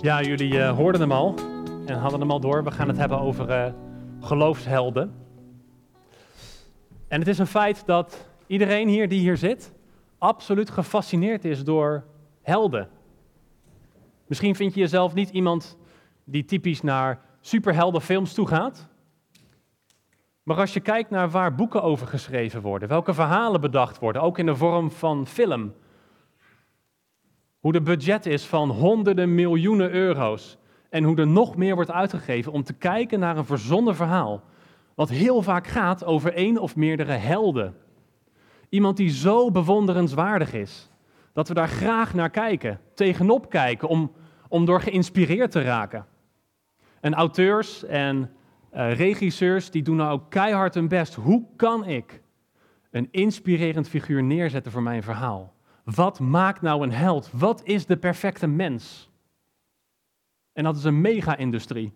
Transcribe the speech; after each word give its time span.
Ja, 0.00 0.22
jullie 0.22 0.60
eh, 0.60 0.76
hoorden 0.76 1.00
hem 1.00 1.12
al 1.12 1.34
en 1.86 1.98
hadden 1.98 2.20
hem 2.20 2.30
al 2.30 2.40
door. 2.40 2.64
We 2.64 2.70
gaan 2.70 2.88
het 2.88 2.96
hebben 2.96 3.20
over 3.20 3.50
eh, 3.50 3.72
geloofshelden. 4.20 5.14
En 7.08 7.18
het 7.18 7.28
is 7.28 7.38
een 7.38 7.46
feit 7.46 7.86
dat 7.86 8.26
iedereen 8.46 8.88
hier 8.88 9.08
die 9.08 9.20
hier 9.20 9.36
zit 9.36 9.72
absoluut 10.18 10.70
gefascineerd 10.70 11.44
is 11.44 11.64
door 11.64 12.04
helden. 12.42 12.88
Misschien 14.26 14.54
vind 14.54 14.74
je 14.74 14.80
jezelf 14.80 15.14
niet 15.14 15.30
iemand 15.30 15.78
die 16.24 16.44
typisch 16.44 16.82
naar 16.82 17.20
superheldenfilms 17.40 18.34
toe 18.34 18.46
gaat. 18.46 18.88
Maar 20.42 20.56
als 20.56 20.72
je 20.72 20.80
kijkt 20.80 21.10
naar 21.10 21.30
waar 21.30 21.54
boeken 21.54 21.82
over 21.82 22.06
geschreven 22.06 22.62
worden, 22.62 22.88
welke 22.88 23.14
verhalen 23.14 23.60
bedacht 23.60 23.98
worden, 23.98 24.22
ook 24.22 24.38
in 24.38 24.46
de 24.46 24.56
vorm 24.56 24.90
van 24.90 25.26
film, 25.26 25.72
hoe 27.60 27.72
de 27.72 27.82
budget 27.82 28.26
is 28.26 28.46
van 28.46 28.70
honderden 28.70 29.34
miljoenen 29.34 29.90
euro's 29.90 30.58
en 30.90 31.04
hoe 31.04 31.16
er 31.16 31.26
nog 31.26 31.56
meer 31.56 31.74
wordt 31.74 31.90
uitgegeven 31.90 32.52
om 32.52 32.62
te 32.62 32.72
kijken 32.72 33.18
naar 33.18 33.36
een 33.36 33.44
verzonnen 33.44 33.96
verhaal, 33.96 34.42
wat 34.94 35.08
heel 35.08 35.42
vaak 35.42 35.66
gaat 35.66 36.04
over 36.04 36.34
één 36.34 36.58
of 36.58 36.76
meerdere 36.76 37.12
helden. 37.12 37.74
Iemand 38.68 38.96
die 38.96 39.10
zo 39.10 39.50
bewonderenswaardig 39.50 40.52
is, 40.52 40.90
dat 41.32 41.48
we 41.48 41.54
daar 41.54 41.68
graag 41.68 42.14
naar 42.14 42.30
kijken, 42.30 42.80
tegenop 42.94 43.50
kijken, 43.50 43.88
om, 43.88 44.12
om 44.48 44.64
door 44.64 44.80
geïnspireerd 44.80 45.50
te 45.50 45.62
raken. 45.62 46.06
En 47.00 47.14
auteurs 47.14 47.84
en 47.84 48.30
uh, 48.74 48.94
regisseurs 48.94 49.70
die 49.70 49.82
doen 49.82 49.96
nou 49.96 50.12
ook 50.12 50.30
keihard 50.30 50.74
hun 50.74 50.88
best. 50.88 51.14
Hoe 51.14 51.44
kan 51.56 51.86
ik 51.86 52.22
een 52.90 53.08
inspirerend 53.10 53.88
figuur 53.88 54.22
neerzetten 54.22 54.72
voor 54.72 54.82
mijn 54.82 55.02
verhaal? 55.02 55.54
Wat 55.94 56.20
maakt 56.20 56.62
nou 56.62 56.82
een 56.82 56.92
held? 56.92 57.30
Wat 57.32 57.60
is 57.64 57.86
de 57.86 57.96
perfecte 57.96 58.46
mens? 58.46 59.10
En 60.52 60.64
dat 60.64 60.76
is 60.76 60.84
een 60.84 61.00
mega-industrie. 61.00 61.92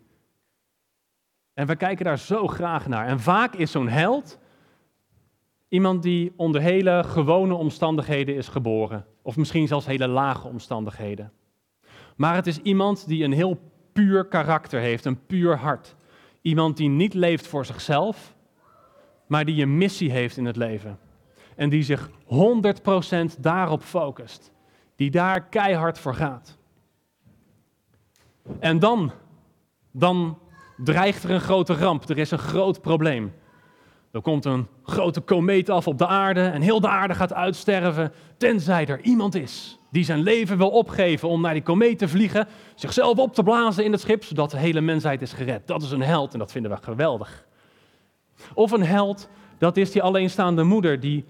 En 1.55 1.67
we 1.67 1.77
kijken 1.77 2.05
daar 2.05 2.19
zo 2.19 2.47
graag 2.47 2.87
naar. 2.89 3.07
En 3.07 3.21
vaak 3.21 3.55
is 3.55 3.71
zo'n 3.71 3.89
held 3.89 4.39
iemand 5.69 6.03
die 6.03 6.33
onder 6.37 6.61
hele 6.61 7.05
gewone 7.07 7.55
omstandigheden 7.55 8.37
is 8.37 8.49
geboren. 8.49 9.07
Of 9.23 9.37
misschien 9.37 9.69
zelfs 9.69 9.87
hele 9.87 10.09
lage 10.09 10.49
omstandigheden. 10.49 11.33
Maar 12.17 12.35
het 12.35 12.47
is 12.47 12.59
iemand 12.59 13.07
die 13.07 13.25
een 13.25 13.33
heel 13.33 13.73
puur 13.93 14.25
karakter 14.25 14.81
heeft, 14.81 15.05
een 15.05 15.27
puur 15.27 15.57
hart. 15.57 15.97
Iemand 16.41 16.77
die 16.77 16.89
niet 16.89 17.15
leeft 17.15 17.47
voor 17.47 17.67
zichzelf, 17.67 18.35
maar 19.27 19.45
die 19.45 19.63
een 19.63 19.79
missie 19.79 20.11
heeft 20.11 20.37
in 20.37 20.45
het 20.45 20.57
leven. 20.57 20.99
En 21.57 21.69
die 21.69 21.83
zich 21.83 22.11
100% 22.11 23.39
daarop 23.39 23.83
focust. 23.83 24.53
Die 24.97 25.11
daar 25.11 25.45
keihard 25.45 25.99
voor 25.99 26.15
gaat. 26.15 26.59
En 28.59 28.79
dan, 28.79 29.13
dan 29.91 30.39
dreigt 30.77 31.23
er 31.23 31.31
een 31.31 31.41
grote 31.41 31.75
ramp. 31.75 32.09
Er 32.09 32.19
is 32.19 32.31
een 32.31 32.39
groot 32.39 32.81
probleem. 32.81 33.33
Er 34.11 34.21
komt 34.21 34.45
een 34.45 34.67
grote 34.83 35.21
komeet 35.21 35.71
af 35.71 35.87
op 35.87 35.99
de 35.99 36.07
aarde 36.07 36.43
en 36.43 36.63
heel 36.63 36.81
de 36.81 36.89
aarde 36.89 37.15
gaat 37.15 37.33
uitsterven, 37.33 38.13
tenzij 38.37 38.87
er 38.87 39.01
iemand 39.01 39.35
is 39.35 39.79
die 39.93 40.05
zijn 40.05 40.23
leven 40.23 40.59
wil 40.59 40.69
opgeven 40.69 41.29
om 41.29 41.41
naar 41.41 41.53
die 41.53 41.63
komeet 41.63 41.99
te 41.99 42.09
vliegen, 42.09 42.49
zichzelf 42.75 43.19
op 43.19 43.35
te 43.35 43.43
blazen 43.43 43.85
in 43.85 43.93
het 43.93 44.01
schip, 44.01 44.25
zodat 44.25 44.51
de 44.51 44.59
hele 44.59 44.81
mensheid 44.81 45.23
is 45.23 45.33
gered. 45.33 45.67
Dat 45.67 45.83
is 45.83 45.91
een 45.91 46.03
held 46.03 46.33
en 46.33 46.39
dat 46.39 46.53
vinden 46.53 46.71
we 46.71 46.77
geweldig. 46.77 47.47
Of 48.55 48.71
een 48.71 48.85
held, 48.85 49.29
dat 49.59 49.77
is 49.77 49.91
die 49.91 50.03
alleenstaande 50.03 50.63
moeder 50.63 51.01
die 51.01 51.25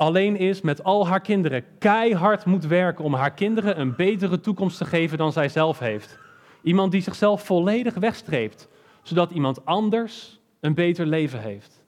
alleen 0.00 0.36
is 0.36 0.60
met 0.60 0.84
al 0.84 1.06
haar 1.06 1.20
kinderen, 1.20 1.64
keihard 1.78 2.44
moet 2.44 2.66
werken 2.66 3.04
om 3.04 3.14
haar 3.14 3.34
kinderen 3.34 3.80
een 3.80 3.94
betere 3.96 4.40
toekomst 4.40 4.78
te 4.78 4.84
geven 4.84 5.18
dan 5.18 5.32
zij 5.32 5.48
zelf 5.48 5.78
heeft. 5.78 6.18
Iemand 6.62 6.92
die 6.92 7.00
zichzelf 7.00 7.44
volledig 7.44 7.94
wegstreept, 7.94 8.68
zodat 9.02 9.30
iemand 9.30 9.64
anders 9.64 10.40
een 10.60 10.74
beter 10.74 11.06
leven 11.06 11.40
heeft. 11.40 11.84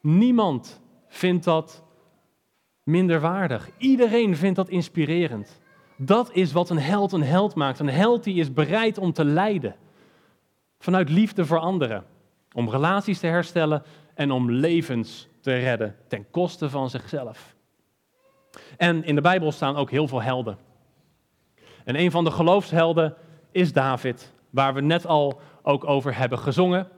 Niemand 0.00 0.80
vindt 1.08 1.44
dat 1.44 1.84
minderwaardig. 2.82 3.70
Iedereen 3.78 4.36
vindt 4.36 4.56
dat 4.56 4.68
inspirerend. 4.68 5.60
Dat 5.96 6.32
is 6.32 6.52
wat 6.52 6.70
een 6.70 6.78
held 6.78 7.12
een 7.12 7.22
held 7.22 7.54
maakt. 7.54 7.78
Een 7.78 7.88
held 7.88 8.24
die 8.24 8.40
is 8.40 8.52
bereid 8.52 8.98
om 8.98 9.12
te 9.12 9.24
lijden. 9.24 9.76
Vanuit 10.78 11.08
liefde 11.10 11.44
voor 11.44 11.58
anderen. 11.58 12.04
Om 12.52 12.70
relaties 12.70 13.18
te 13.18 13.26
herstellen 13.26 13.82
en 14.14 14.30
om 14.30 14.50
levens 14.50 15.28
te 15.40 15.54
redden 15.58 15.96
ten 16.08 16.30
koste 16.30 16.70
van 16.70 16.90
zichzelf. 16.90 17.54
En 18.76 19.04
in 19.04 19.14
de 19.14 19.20
Bijbel 19.20 19.52
staan 19.52 19.76
ook 19.76 19.90
heel 19.90 20.08
veel 20.08 20.22
helden. 20.22 20.58
En 21.84 22.00
een 22.00 22.10
van 22.10 22.24
de 22.24 22.30
geloofshelden 22.30 23.14
is 23.50 23.72
David, 23.72 24.32
waar 24.50 24.74
we 24.74 24.80
net 24.80 25.06
al 25.06 25.40
ook 25.62 25.88
over 25.88 26.16
hebben 26.16 26.38
gezongen. 26.38 26.88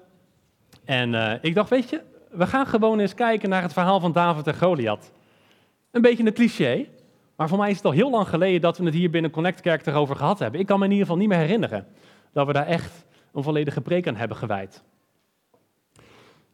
En 0.85 1.13
uh, 1.13 1.33
ik 1.41 1.55
dacht, 1.55 1.71
weet 1.71 1.91
je, 1.91 2.03
we 2.31 2.47
gaan 2.47 2.67
gewoon 2.67 2.99
eens 2.99 3.15
kijken 3.15 3.49
naar 3.49 3.63
het 3.63 3.73
verhaal 3.73 4.01
van 4.01 4.13
David 4.13 4.47
en 4.47 4.57
Goliath. 4.57 5.13
Een 5.91 6.03
beetje 6.03 6.27
een 6.27 6.33
cliché, 6.33 6.87
maar 7.37 7.49
voor 7.49 7.59
mij 7.59 7.71
is 7.71 7.77
het 7.77 7.85
al 7.85 7.91
heel 7.93 8.11
lang 8.11 8.29
geleden 8.29 8.61
dat 8.61 8.79
we 8.79 8.85
het 8.85 8.95
hier 8.95 9.11
binnen 9.11 9.31
Connect 9.31 9.61
Kerk 9.61 9.87
erover 9.87 10.17
gehad 10.17 10.39
hebben. 10.39 10.61
Ik 10.61 10.67
kan 10.67 10.79
me 10.79 10.85
in 10.85 10.91
ieder 10.91 11.07
geval 11.07 11.21
niet 11.21 11.31
meer 11.31 11.39
herinneren 11.39 11.87
dat 12.33 12.47
we 12.47 12.53
daar 12.53 12.67
echt 12.67 13.05
een 13.33 13.43
volledige 13.43 13.81
preek 13.81 14.09
aan 14.09 14.17
hebben 14.17 14.37
gewijd. 14.37 14.83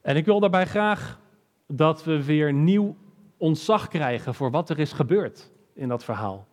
En 0.02 0.16
ik 0.16 0.24
wil 0.24 0.40
daarbij 0.40 0.66
graag 0.66 1.20
dat 1.66 2.04
we 2.04 2.24
weer 2.24 2.52
nieuw 2.52 2.96
ontzag 3.36 3.88
krijgen 3.88 4.34
voor 4.34 4.50
wat 4.50 4.70
er 4.70 4.78
is 4.78 4.92
gebeurd 4.92 5.50
in 5.74 5.88
dat 5.88 6.04
verhaal. 6.04 6.46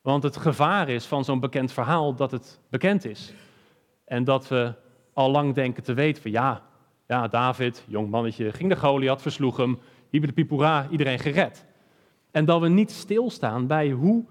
Want 0.00 0.22
het 0.22 0.36
gevaar 0.36 0.88
is 0.88 1.06
van 1.06 1.24
zo'n 1.24 1.40
bekend 1.40 1.72
verhaal 1.72 2.14
dat 2.14 2.30
het 2.30 2.60
bekend 2.70 3.04
is. 3.04 3.34
En 4.04 4.24
dat 4.24 4.48
we 4.48 4.74
al 5.12 5.30
lang 5.30 5.54
denken 5.54 5.82
te 5.82 5.94
weten 5.94 6.22
van 6.22 6.30
ja, 6.30 6.62
ja 7.06 7.28
David, 7.28 7.84
jong 7.88 8.10
mannetje, 8.10 8.52
ging 8.52 8.68
de 8.68 8.76
Goliath, 8.76 9.22
versloeg 9.22 9.56
hem, 9.56 9.78
de 10.10 10.32
Pipura, 10.32 10.88
iedereen 10.90 11.18
gered. 11.18 11.66
En 12.30 12.44
dat 12.44 12.60
we 12.60 12.68
niet 12.68 12.90
stilstaan 12.90 13.66
bij 13.66 13.90
hoe, 13.90 14.24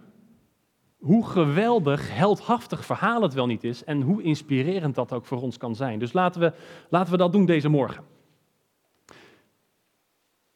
hoe 0.98 1.26
geweldig, 1.26 2.16
heldhaftig 2.16 2.86
verhaal 2.86 3.22
het 3.22 3.34
wel 3.34 3.48
niet 3.48 3.64
is 3.64 3.84
en 3.84 4.02
hoe 4.02 4.24
inspirerend 4.24 4.96
dat 4.96 5.14
ook 5.14 5.26
voor 5.26 5.42
ons 5.42 5.58
kan 5.58 5.76
zijn. 5.76 6.00
Dus 6.00 6.14
laten 6.14 6.42
we, 6.42 6.54
laten 6.90 7.12
we 7.12 7.18
dat 7.18 7.32
doen 7.32 7.46
deze 7.46 7.70
morgen. 7.70 8.11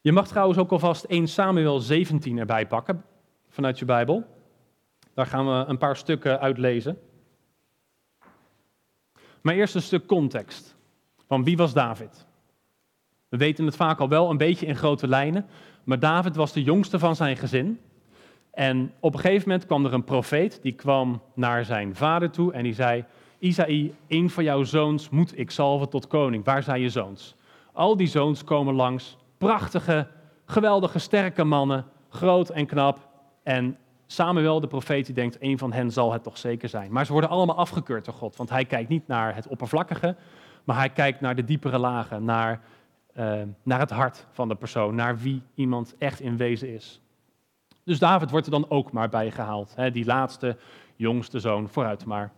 Je 0.06 0.12
mag 0.12 0.28
trouwens 0.28 0.58
ook 0.58 0.70
alvast 0.70 1.04
1 1.04 1.28
Samuel 1.28 1.80
17 1.80 2.38
erbij 2.38 2.66
pakken 2.66 3.04
vanuit 3.48 3.78
je 3.78 3.84
Bijbel. 3.84 4.24
Daar 5.14 5.26
gaan 5.26 5.46
we 5.46 5.64
een 5.68 5.78
paar 5.78 5.96
stukken 5.96 6.40
uitlezen. 6.40 6.98
Maar 9.40 9.54
eerst 9.54 9.74
een 9.74 9.82
stuk 9.82 10.06
context. 10.06 10.76
Van 11.26 11.44
wie 11.44 11.56
was 11.56 11.72
David? 11.72 12.26
We 13.28 13.36
weten 13.36 13.64
het 13.66 13.76
vaak 13.76 13.98
al 13.98 14.08
wel 14.08 14.30
een 14.30 14.36
beetje 14.36 14.66
in 14.66 14.76
grote 14.76 15.08
lijnen, 15.08 15.46
maar 15.84 15.98
David 15.98 16.36
was 16.36 16.52
de 16.52 16.62
jongste 16.62 16.98
van 16.98 17.16
zijn 17.16 17.36
gezin. 17.36 17.80
En 18.50 18.92
op 19.00 19.14
een 19.14 19.20
gegeven 19.20 19.48
moment 19.48 19.66
kwam 19.66 19.84
er 19.84 19.92
een 19.92 20.04
profeet, 20.04 20.58
die 20.62 20.74
kwam 20.74 21.22
naar 21.34 21.64
zijn 21.64 21.96
vader 21.96 22.30
toe 22.30 22.52
en 22.52 22.62
die 22.62 22.74
zei, 22.74 23.04
Isaïe, 23.38 23.94
een 24.08 24.30
van 24.30 24.44
jouw 24.44 24.62
zoons 24.62 25.08
moet 25.08 25.38
ik 25.38 25.50
salven 25.50 25.88
tot 25.88 26.06
koning. 26.06 26.44
Waar 26.44 26.62
zijn 26.62 26.80
je 26.80 26.90
zoons? 26.90 27.36
Al 27.72 27.96
die 27.96 28.06
zoons 28.06 28.44
komen 28.44 28.74
langs, 28.74 29.16
prachtige, 29.38 30.06
geweldige, 30.44 30.98
sterke 30.98 31.44
mannen, 31.44 31.84
groot 32.08 32.50
en 32.50 32.66
knap. 32.66 33.08
En 33.42 33.76
Samuel, 34.06 34.60
de 34.60 34.66
profeet, 34.66 35.06
die 35.06 35.14
denkt, 35.14 35.36
een 35.40 35.58
van 35.58 35.72
hen 35.72 35.90
zal 35.90 36.12
het 36.12 36.22
toch 36.22 36.38
zeker 36.38 36.68
zijn. 36.68 36.92
Maar 36.92 37.06
ze 37.06 37.12
worden 37.12 37.30
allemaal 37.30 37.56
afgekeurd 37.56 38.04
door 38.04 38.14
God, 38.14 38.36
want 38.36 38.50
hij 38.50 38.64
kijkt 38.64 38.88
niet 38.88 39.06
naar 39.06 39.34
het 39.34 39.48
oppervlakkige, 39.48 40.16
maar 40.64 40.76
hij 40.76 40.90
kijkt 40.90 41.20
naar 41.20 41.34
de 41.34 41.44
diepere 41.44 41.78
lagen, 41.78 42.24
naar 42.24 42.60
uh, 43.18 43.42
naar 43.62 43.78
het 43.78 43.90
hart 43.90 44.26
van 44.30 44.48
de 44.48 44.54
persoon, 44.54 44.94
naar 44.94 45.18
wie 45.18 45.42
iemand 45.54 45.94
echt 45.98 46.20
in 46.20 46.36
wezen 46.36 46.74
is. 46.74 47.00
Dus 47.84 47.98
David 47.98 48.30
wordt 48.30 48.46
er 48.46 48.52
dan 48.52 48.70
ook 48.70 48.92
maar 48.92 49.08
bij 49.08 49.30
gehaald, 49.30 49.72
hè, 49.76 49.90
die 49.90 50.04
laatste, 50.04 50.56
jongste 50.96 51.40
zoon, 51.40 51.68
vooruit 51.68 52.04
maar. 52.04 52.32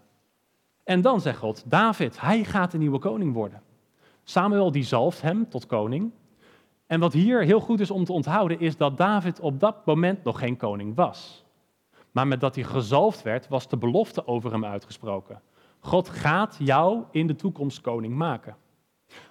En 0.84 1.00
dan 1.00 1.20
zegt 1.20 1.38
God, 1.38 1.62
David, 1.66 2.20
hij 2.20 2.44
gaat 2.44 2.70
de 2.70 2.78
nieuwe 2.78 2.98
koning 2.98 3.32
worden. 3.32 3.62
Samuel 4.24 4.72
die 4.72 4.84
zalft 4.84 5.22
hem 5.22 5.48
tot 5.48 5.66
koning. 5.66 6.12
En 6.88 7.00
wat 7.00 7.12
hier 7.12 7.42
heel 7.42 7.60
goed 7.60 7.80
is 7.80 7.90
om 7.90 8.04
te 8.04 8.12
onthouden, 8.12 8.60
is 8.60 8.76
dat 8.76 8.96
David 8.96 9.40
op 9.40 9.60
dat 9.60 9.86
moment 9.86 10.24
nog 10.24 10.38
geen 10.38 10.56
koning 10.56 10.94
was. 10.94 11.44
Maar 12.10 12.26
met 12.26 12.40
dat 12.40 12.54
hij 12.54 12.64
gezalfd 12.64 13.22
werd, 13.22 13.48
was 13.48 13.68
de 13.68 13.76
belofte 13.76 14.26
over 14.26 14.52
hem 14.52 14.64
uitgesproken. 14.64 15.40
God 15.80 16.08
gaat 16.08 16.56
jou 16.58 17.04
in 17.10 17.26
de 17.26 17.36
toekomst 17.36 17.80
koning 17.80 18.14
maken. 18.14 18.56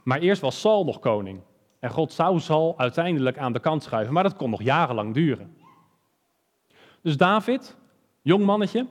Maar 0.04 0.20
eerst 0.20 0.42
was 0.42 0.60
Saul 0.60 0.86
nog 0.86 1.00
koning. 1.00 1.42
En 1.80 1.90
God 1.90 2.14
zou 2.14 2.40
Saul 2.40 2.74
uiteindelijk 2.78 3.38
aan 3.38 3.54
de 3.54 3.60
kant 3.60 3.84
schuiven, 3.84 4.14
maar 4.14 4.24
dat 4.24 4.36
kon 4.36 4.50
nog 4.50 4.62
jarenlang 4.62 5.14
duren. 5.14 5.58
Dus 7.02 7.18
David, 7.18 7.78
jong 8.22 8.46
mannetje, 8.46 8.88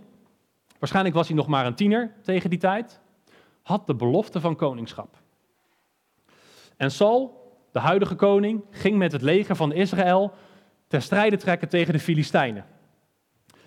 waarschijnlijk 0.79 1.15
was 1.15 1.27
hij 1.27 1.37
nog 1.37 1.47
maar 1.47 1.67
een 1.67 1.75
tiener 1.75 2.15
tegen 2.23 2.51
die 2.51 2.59
tijd, 2.59 3.01
had 3.63 3.87
de 3.87 3.95
belofte 3.95 4.41
van 4.41 4.57
koningschap. 4.57 5.17
En 6.77 6.91
Saul, 6.91 7.46
de 7.77 7.83
huidige 7.83 8.15
koning, 8.15 8.65
ging 8.71 8.97
met 8.97 9.13
het 9.13 9.23
leger 9.23 9.57
van 9.57 9.73
Israël 9.73 10.33
ter 10.87 11.03
strijde 11.03 11.37
trekken 11.37 11.69
tegen 11.69 11.93
de 11.93 11.99
Filistijnen. 11.99 12.65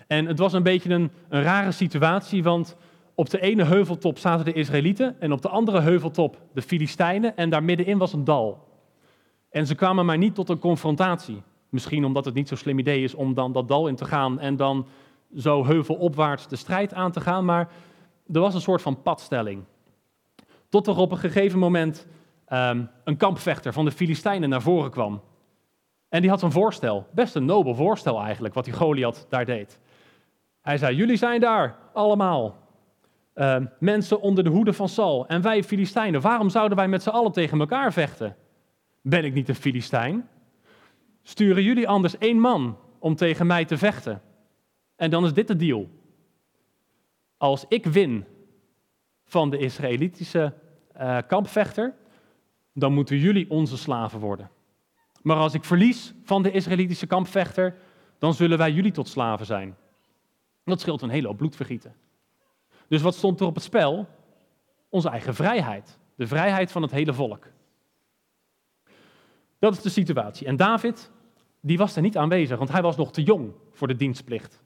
En 0.06 0.26
het 0.26 0.38
was 0.38 0.52
een 0.52 0.62
beetje 0.62 0.90
een, 0.90 1.10
een 1.28 1.42
rare 1.42 1.72
situatie, 1.72 2.42
want 2.42 2.76
op 3.14 3.30
de 3.30 3.40
ene 3.40 3.64
heuveltop 3.64 4.18
zaten 4.18 4.44
de 4.44 4.52
Israëlieten 4.52 5.20
en 5.20 5.32
op 5.32 5.42
de 5.42 5.48
andere 5.48 5.80
heuveltop 5.80 6.38
de 6.52 6.62
Filistijnen 6.62 7.36
en 7.36 7.50
daar 7.50 7.62
middenin 7.62 7.98
was 7.98 8.12
een 8.12 8.24
dal. 8.24 8.68
En 9.50 9.66
ze 9.66 9.74
kwamen 9.74 10.06
maar 10.06 10.18
niet 10.18 10.34
tot 10.34 10.48
een 10.48 10.58
confrontatie. 10.58 11.42
Misschien 11.68 12.04
omdat 12.04 12.24
het 12.24 12.34
niet 12.34 12.48
zo'n 12.48 12.56
slim 12.56 12.78
idee 12.78 13.02
is 13.02 13.14
om 13.14 13.34
dan 13.34 13.52
dat 13.52 13.68
dal 13.68 13.88
in 13.88 13.96
te 13.96 14.04
gaan 14.04 14.40
en 14.40 14.56
dan 14.56 14.86
zo 15.36 15.64
heuvelopwaarts 15.64 16.48
de 16.48 16.56
strijd 16.56 16.94
aan 16.94 17.12
te 17.12 17.20
gaan, 17.20 17.44
maar 17.44 17.68
er 18.32 18.40
was 18.40 18.54
een 18.54 18.60
soort 18.60 18.82
van 18.82 19.02
padstelling. 19.02 19.62
Tot 20.68 20.86
er 20.86 20.96
op 20.96 21.10
een 21.10 21.18
gegeven 21.18 21.58
moment 21.58 22.06
um, 22.52 22.90
een 23.04 23.16
kampvechter 23.16 23.72
van 23.72 23.84
de 23.84 23.90
Filistijnen 23.90 24.48
naar 24.48 24.62
voren 24.62 24.90
kwam. 24.90 25.22
En 26.08 26.20
die 26.20 26.30
had 26.30 26.42
een 26.42 26.52
voorstel, 26.52 27.06
best 27.14 27.34
een 27.34 27.44
nobel 27.44 27.74
voorstel 27.74 28.22
eigenlijk, 28.22 28.54
wat 28.54 28.64
die 28.64 28.74
Goliath 28.74 29.26
daar 29.28 29.44
deed. 29.44 29.78
Hij 30.60 30.78
zei, 30.78 30.96
jullie 30.96 31.16
zijn 31.16 31.40
daar 31.40 31.76
allemaal, 31.92 32.68
uh, 33.34 33.56
mensen 33.78 34.20
onder 34.20 34.44
de 34.44 34.50
hoede 34.50 34.72
van 34.72 34.88
Saul. 34.88 35.26
En 35.26 35.42
wij 35.42 35.64
Filistijnen, 35.64 36.20
waarom 36.20 36.48
zouden 36.48 36.76
wij 36.76 36.88
met 36.88 37.02
z'n 37.02 37.08
allen 37.08 37.32
tegen 37.32 37.60
elkaar 37.60 37.92
vechten? 37.92 38.36
Ben 39.02 39.24
ik 39.24 39.34
niet 39.34 39.48
een 39.48 39.54
Filistijn? 39.54 40.28
Sturen 41.22 41.62
jullie 41.62 41.88
anders 41.88 42.18
één 42.18 42.38
man 42.38 42.78
om 42.98 43.14
tegen 43.14 43.46
mij 43.46 43.64
te 43.64 43.78
vechten? 43.78 44.22
En 44.96 45.10
dan 45.10 45.24
is 45.24 45.32
dit 45.32 45.48
de 45.48 45.56
deal. 45.56 45.88
Als 47.36 47.64
ik 47.68 47.86
win 47.86 48.24
van 49.24 49.50
de 49.50 49.58
Israëlitische 49.58 50.52
uh, 51.00 51.18
kampvechter, 51.26 51.94
dan 52.72 52.92
moeten 52.92 53.18
jullie 53.18 53.50
onze 53.50 53.76
slaven 53.76 54.20
worden. 54.20 54.50
Maar 55.22 55.36
als 55.36 55.54
ik 55.54 55.64
verlies 55.64 56.14
van 56.22 56.42
de 56.42 56.50
Israëlitische 56.50 57.06
kampvechter, 57.06 57.76
dan 58.18 58.34
zullen 58.34 58.58
wij 58.58 58.72
jullie 58.72 58.92
tot 58.92 59.08
slaven 59.08 59.46
zijn. 59.46 59.76
Dat 60.64 60.80
scheelt 60.80 61.02
een 61.02 61.10
hele 61.10 61.26
hoop 61.26 61.36
bloedvergieten. 61.36 61.94
Dus 62.88 63.02
wat 63.02 63.14
stond 63.14 63.40
er 63.40 63.46
op 63.46 63.54
het 63.54 63.64
spel? 63.64 64.08
Onze 64.88 65.08
eigen 65.08 65.34
vrijheid. 65.34 65.98
De 66.14 66.26
vrijheid 66.26 66.72
van 66.72 66.82
het 66.82 66.90
hele 66.90 67.12
volk. 67.12 67.46
Dat 69.58 69.72
is 69.72 69.82
de 69.82 69.88
situatie. 69.88 70.46
En 70.46 70.56
David, 70.56 71.10
die 71.60 71.78
was 71.78 71.96
er 71.96 72.02
niet 72.02 72.16
aanwezig, 72.16 72.58
want 72.58 72.70
hij 72.70 72.82
was 72.82 72.96
nog 72.96 73.12
te 73.12 73.22
jong 73.22 73.52
voor 73.72 73.88
de 73.88 73.96
dienstplicht. 73.96 74.62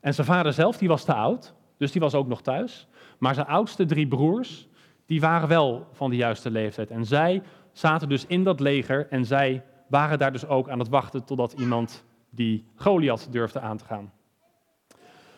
En 0.00 0.14
zijn 0.14 0.26
vader 0.26 0.52
zelf, 0.52 0.76
die 0.76 0.88
was 0.88 1.04
te 1.04 1.14
oud, 1.14 1.54
dus 1.76 1.92
die 1.92 2.00
was 2.00 2.14
ook 2.14 2.26
nog 2.26 2.42
thuis. 2.42 2.88
Maar 3.18 3.34
zijn 3.34 3.46
oudste 3.46 3.84
drie 3.84 4.08
broers, 4.08 4.68
die 5.06 5.20
waren 5.20 5.48
wel 5.48 5.86
van 5.92 6.10
de 6.10 6.16
juiste 6.16 6.50
leeftijd. 6.50 6.90
En 6.90 7.04
zij 7.04 7.42
zaten 7.72 8.08
dus 8.08 8.26
in 8.26 8.44
dat 8.44 8.60
leger 8.60 9.06
en 9.10 9.24
zij 9.24 9.62
waren 9.88 10.18
daar 10.18 10.32
dus 10.32 10.46
ook 10.46 10.68
aan 10.68 10.78
het 10.78 10.88
wachten 10.88 11.24
totdat 11.24 11.52
iemand 11.52 12.04
die 12.30 12.66
Goliath 12.74 13.32
durfde 13.32 13.60
aan 13.60 13.76
te 13.76 13.84
gaan. 13.84 14.12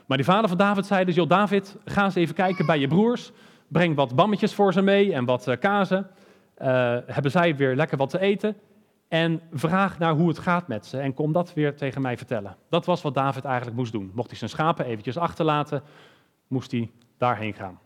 Maar 0.06 0.16
die 0.16 0.26
vader 0.26 0.48
van 0.48 0.58
David 0.58 0.86
zei 0.86 1.04
dus, 1.04 1.14
joh 1.14 1.28
David, 1.28 1.76
ga 1.84 2.04
eens 2.04 2.14
even 2.14 2.34
kijken 2.34 2.66
bij 2.66 2.78
je 2.78 2.88
broers. 2.88 3.32
Breng 3.68 3.94
wat 3.94 4.14
bammetjes 4.14 4.54
voor 4.54 4.72
ze 4.72 4.82
mee 4.82 5.12
en 5.12 5.24
wat 5.24 5.48
uh, 5.48 5.56
kazen. 5.56 6.06
Uh, 6.58 6.66
hebben 7.06 7.30
zij 7.30 7.56
weer 7.56 7.76
lekker 7.76 7.98
wat 7.98 8.10
te 8.10 8.18
eten. 8.18 8.56
En 9.08 9.40
vraag 9.52 9.98
naar 9.98 10.12
hoe 10.12 10.28
het 10.28 10.38
gaat 10.38 10.68
met 10.68 10.86
ze 10.86 10.98
en 10.98 11.14
kom 11.14 11.32
dat 11.32 11.54
weer 11.54 11.76
tegen 11.76 12.02
mij 12.02 12.16
vertellen. 12.16 12.56
Dat 12.68 12.84
was 12.84 13.02
wat 13.02 13.14
David 13.14 13.44
eigenlijk 13.44 13.76
moest 13.76 13.92
doen. 13.92 14.10
Mocht 14.14 14.28
hij 14.28 14.38
zijn 14.38 14.50
schapen 14.50 14.84
eventjes 14.84 15.16
achterlaten, 15.16 15.82
moest 16.46 16.70
hij 16.70 16.90
daarheen 17.18 17.54
gaan. 17.54 17.78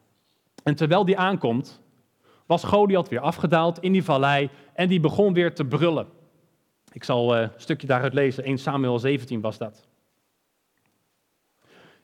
En 0.62 0.74
terwijl 0.74 1.04
die 1.04 1.18
aankomt, 1.18 1.80
was 2.46 2.64
Goliath 2.64 3.08
weer 3.08 3.20
afgedaald 3.20 3.78
in 3.78 3.92
die 3.92 4.04
vallei 4.04 4.50
en 4.74 4.88
die 4.88 5.00
begon 5.00 5.32
weer 5.32 5.54
te 5.54 5.64
brullen. 5.64 6.06
Ik 6.92 7.04
zal 7.04 7.36
uh, 7.36 7.40
een 7.40 7.50
stukje 7.56 7.86
daaruit 7.86 8.14
lezen, 8.14 8.44
1 8.44 8.58
Samuel 8.58 8.98
17 8.98 9.40
was 9.40 9.58
dat. 9.58 9.88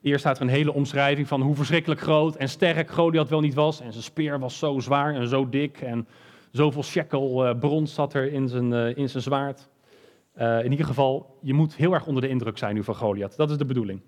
Eerst 0.03 0.21
staat 0.21 0.37
er 0.37 0.43
een 0.43 0.49
hele 0.49 0.73
omschrijving 0.73 1.29
van 1.29 1.41
hoe 1.41 1.55
verschrikkelijk 1.55 2.01
groot 2.01 2.37
en 2.37 2.49
sterk 2.49 2.91
Goliath 2.91 3.29
wel 3.29 3.41
niet 3.41 3.55
was. 3.55 3.81
En 3.81 3.93
zijn 3.93 4.05
speer 4.05 4.39
was 4.39 4.59
zo 4.59 4.81
zwaar 4.81 5.15
en 5.15 5.29
zo 5.29 5.49
dik 5.49 5.81
en 5.81 6.09
zoveel 6.51 6.83
shekel 6.83 7.47
uh, 7.47 7.59
brons 7.59 7.95
zat 7.95 8.15
er 8.15 8.33
in 8.33 8.49
zijn, 8.49 8.73
uh, 8.73 8.97
in 8.97 9.09
zijn 9.09 9.23
zwaard. 9.23 9.69
In 10.37 10.71
ieder 10.71 10.87
geval, 10.87 11.39
je 11.43 11.55
moet 11.55 11.75
heel 11.77 11.93
erg 11.93 12.07
onder 12.07 12.23
de 12.23 12.29
indruk 12.29 12.59
zijn 12.59 12.75
nu 12.75 12.85
van 12.85 12.95
Goliath. 12.95 13.37
Dat 13.37 13.51
is 13.51 13.57
de 13.57 13.65
bedoeling. 13.65 14.01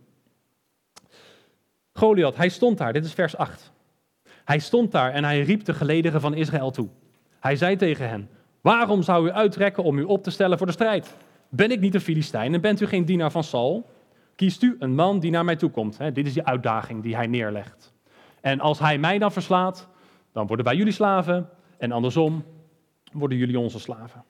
Goliath, 1.92 2.36
hij 2.36 2.48
stond 2.48 2.78
daar, 2.78 2.92
dit 2.92 3.04
is 3.04 3.12
vers 3.12 3.36
8. 3.36 3.72
Hij 4.48 4.58
stond 4.58 4.92
daar 4.92 5.12
en 5.12 5.24
hij 5.24 5.42
riep 5.42 5.64
de 5.64 5.74
gelederen 5.74 6.20
van 6.20 6.34
Israël 6.34 6.70
toe. 6.70 6.88
Hij 7.40 7.56
zei 7.56 7.76
tegen 7.76 8.08
hen, 8.08 8.28
waarom 8.60 9.02
zou 9.02 9.26
u 9.26 9.30
uitrekken 9.30 9.82
om 9.82 9.98
u 9.98 10.02
op 10.02 10.22
te 10.22 10.30
stellen 10.30 10.58
voor 10.58 10.66
de 10.66 10.72
strijd? 10.72 11.16
Ben 11.48 11.70
ik 11.70 11.80
niet 11.80 11.94
een 11.94 12.00
Filistijn 12.00 12.54
en 12.54 12.60
bent 12.60 12.80
u 12.80 12.86
geen 12.86 13.04
dienaar 13.04 13.30
van 13.30 13.44
Saul? 13.44 13.90
Kiest 14.36 14.62
u 14.62 14.76
een 14.78 14.94
man 14.94 15.20
die 15.20 15.30
naar 15.30 15.44
mij 15.44 15.56
toe 15.56 15.70
komt. 15.70 15.98
Dit 16.14 16.26
is 16.26 16.32
die 16.32 16.44
uitdaging 16.44 17.02
die 17.02 17.16
hij 17.16 17.26
neerlegt. 17.26 17.92
En 18.40 18.60
als 18.60 18.78
hij 18.78 18.98
mij 18.98 19.18
dan 19.18 19.32
verslaat, 19.32 19.88
dan 20.32 20.46
worden 20.46 20.64
wij 20.64 20.76
jullie 20.76 20.92
slaven. 20.92 21.48
En 21.78 21.92
andersom 21.92 22.44
worden 23.12 23.38
jullie 23.38 23.58
onze 23.58 23.78
slaven. 23.78 24.24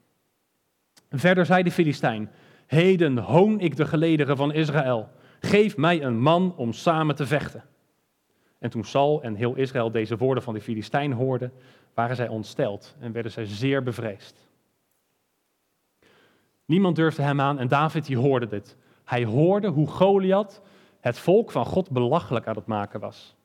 Verder 1.10 1.46
zei 1.46 1.62
de 1.62 1.70
Filistijn: 1.70 2.30
Heden 2.66 3.18
hoon 3.18 3.60
ik 3.60 3.76
de 3.76 3.86
gelederen 3.86 4.36
van 4.36 4.52
Israël. 4.52 5.08
Geef 5.40 5.76
mij 5.76 6.02
een 6.02 6.20
man 6.20 6.54
om 6.56 6.72
samen 6.72 7.14
te 7.14 7.26
vechten. 7.26 7.64
En 8.58 8.70
toen 8.70 8.84
Saul 8.84 9.22
en 9.22 9.34
heel 9.34 9.54
Israël 9.54 9.90
deze 9.90 10.16
woorden 10.16 10.42
van 10.42 10.54
de 10.54 10.60
Filistijn 10.60 11.12
hoorden, 11.12 11.52
waren 11.94 12.16
zij 12.16 12.28
ontsteld 12.28 12.96
en 12.98 13.12
werden 13.12 13.32
zij 13.32 13.44
zeer 13.44 13.82
bevreesd. 13.82 14.48
Niemand 16.64 16.96
durfde 16.96 17.22
hem 17.22 17.40
aan 17.40 17.58
en 17.58 17.68
David 17.68 18.06
die 18.06 18.16
hoorde 18.16 18.46
dit. 18.46 18.76
Hij 19.04 19.24
hoorde 19.24 19.68
hoe 19.68 19.86
Goliath 19.86 20.62
het 21.00 21.18
volk 21.18 21.50
van 21.50 21.66
God 21.66 21.90
belachelijk 21.90 22.46
aan 22.46 22.56
het 22.56 22.66
maken 22.66 23.00
was. 23.00 23.36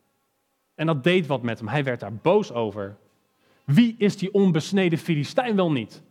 En 0.75 0.85
dat 0.85 1.03
deed 1.03 1.27
wat 1.27 1.41
met 1.41 1.59
hem. 1.59 1.67
Hij 1.67 1.83
werd 1.83 1.99
daar 1.99 2.13
boos 2.13 2.51
over. 2.51 2.97
Wie 3.63 3.95
is 3.97 4.17
die 4.17 4.33
onbesneden 4.33 4.99
Filistijn 4.99 5.55
wel 5.55 5.71
niet? 5.71 6.03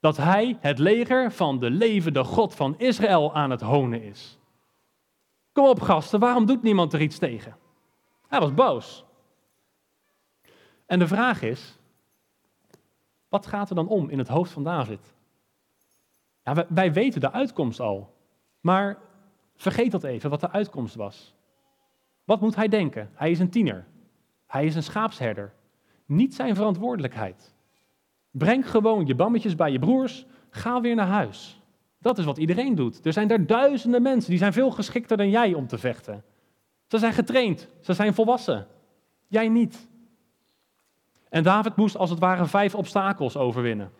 Dat 0.00 0.16
hij 0.16 0.56
het 0.60 0.78
leger 0.78 1.32
van 1.32 1.58
de 1.58 1.70
levende 1.70 2.24
God 2.24 2.54
van 2.54 2.74
Israël 2.78 3.34
aan 3.34 3.50
het 3.50 3.60
honen 3.60 4.02
is. 4.02 4.38
Kom 5.52 5.66
op 5.66 5.80
gasten, 5.80 6.20
waarom 6.20 6.46
doet 6.46 6.62
niemand 6.62 6.92
er 6.92 7.00
iets 7.00 7.18
tegen? 7.18 7.56
Hij 8.28 8.40
was 8.40 8.54
boos. 8.54 9.04
En 10.86 10.98
de 10.98 11.06
vraag 11.06 11.42
is, 11.42 11.78
wat 13.28 13.46
gaat 13.46 13.68
er 13.68 13.74
dan 13.74 13.88
om 13.88 14.08
in 14.08 14.18
het 14.18 14.28
hoofd 14.28 14.52
van 14.52 14.64
David? 14.64 15.14
Ja, 16.42 16.66
wij, 16.68 16.92
weten 16.92 17.20
de 17.20 17.32
uitkomst 17.32 17.80
al. 17.80 18.14
Maar 18.60 18.98
vergeet 19.56 19.90
dat 19.90 20.04
even, 20.04 20.30
wat 20.30 20.40
de 20.40 20.50
uitkomst 20.50 20.94
was. 20.94 21.34
Wat 22.24 22.40
moet 22.40 22.54
hij 22.54 22.68
denken? 22.68 23.10
Hij 23.14 23.30
is 23.30 23.38
een 23.38 23.50
tiener. 23.50 23.86
Hij 24.46 24.64
is 24.64 24.74
een 24.74 24.82
schaapsherder. 24.82 25.54
Niet 26.06 26.34
zijn 26.34 26.54
verantwoordelijkheid. 26.54 27.54
Breng 28.30 28.70
gewoon 28.70 29.06
je 29.06 29.14
bammetjes 29.14 29.54
bij 29.54 29.72
je 29.72 29.78
broers. 29.78 30.26
Ga 30.50 30.80
weer 30.80 30.94
naar 30.94 31.06
huis. 31.06 31.61
Dat 32.02 32.18
is 32.18 32.24
wat 32.24 32.38
iedereen 32.38 32.74
doet. 32.74 33.06
Er 33.06 33.12
zijn 33.12 33.28
daar 33.28 33.46
duizenden 33.46 34.02
mensen 34.02 34.30
die 34.30 34.38
zijn 34.38 34.52
veel 34.52 34.70
geschikter 34.70 35.16
dan 35.16 35.30
jij 35.30 35.54
om 35.54 35.66
te 35.66 35.78
vechten. 35.78 36.24
Ze 36.86 36.98
zijn 36.98 37.12
getraind. 37.12 37.68
Ze 37.80 37.92
zijn 37.92 38.14
volwassen. 38.14 38.66
Jij 39.28 39.48
niet. 39.48 39.88
En 41.28 41.42
David 41.42 41.76
moest 41.76 41.96
als 41.96 42.10
het 42.10 42.18
ware 42.18 42.46
vijf 42.46 42.74
obstakels 42.74 43.36
overwinnen. 43.36 43.90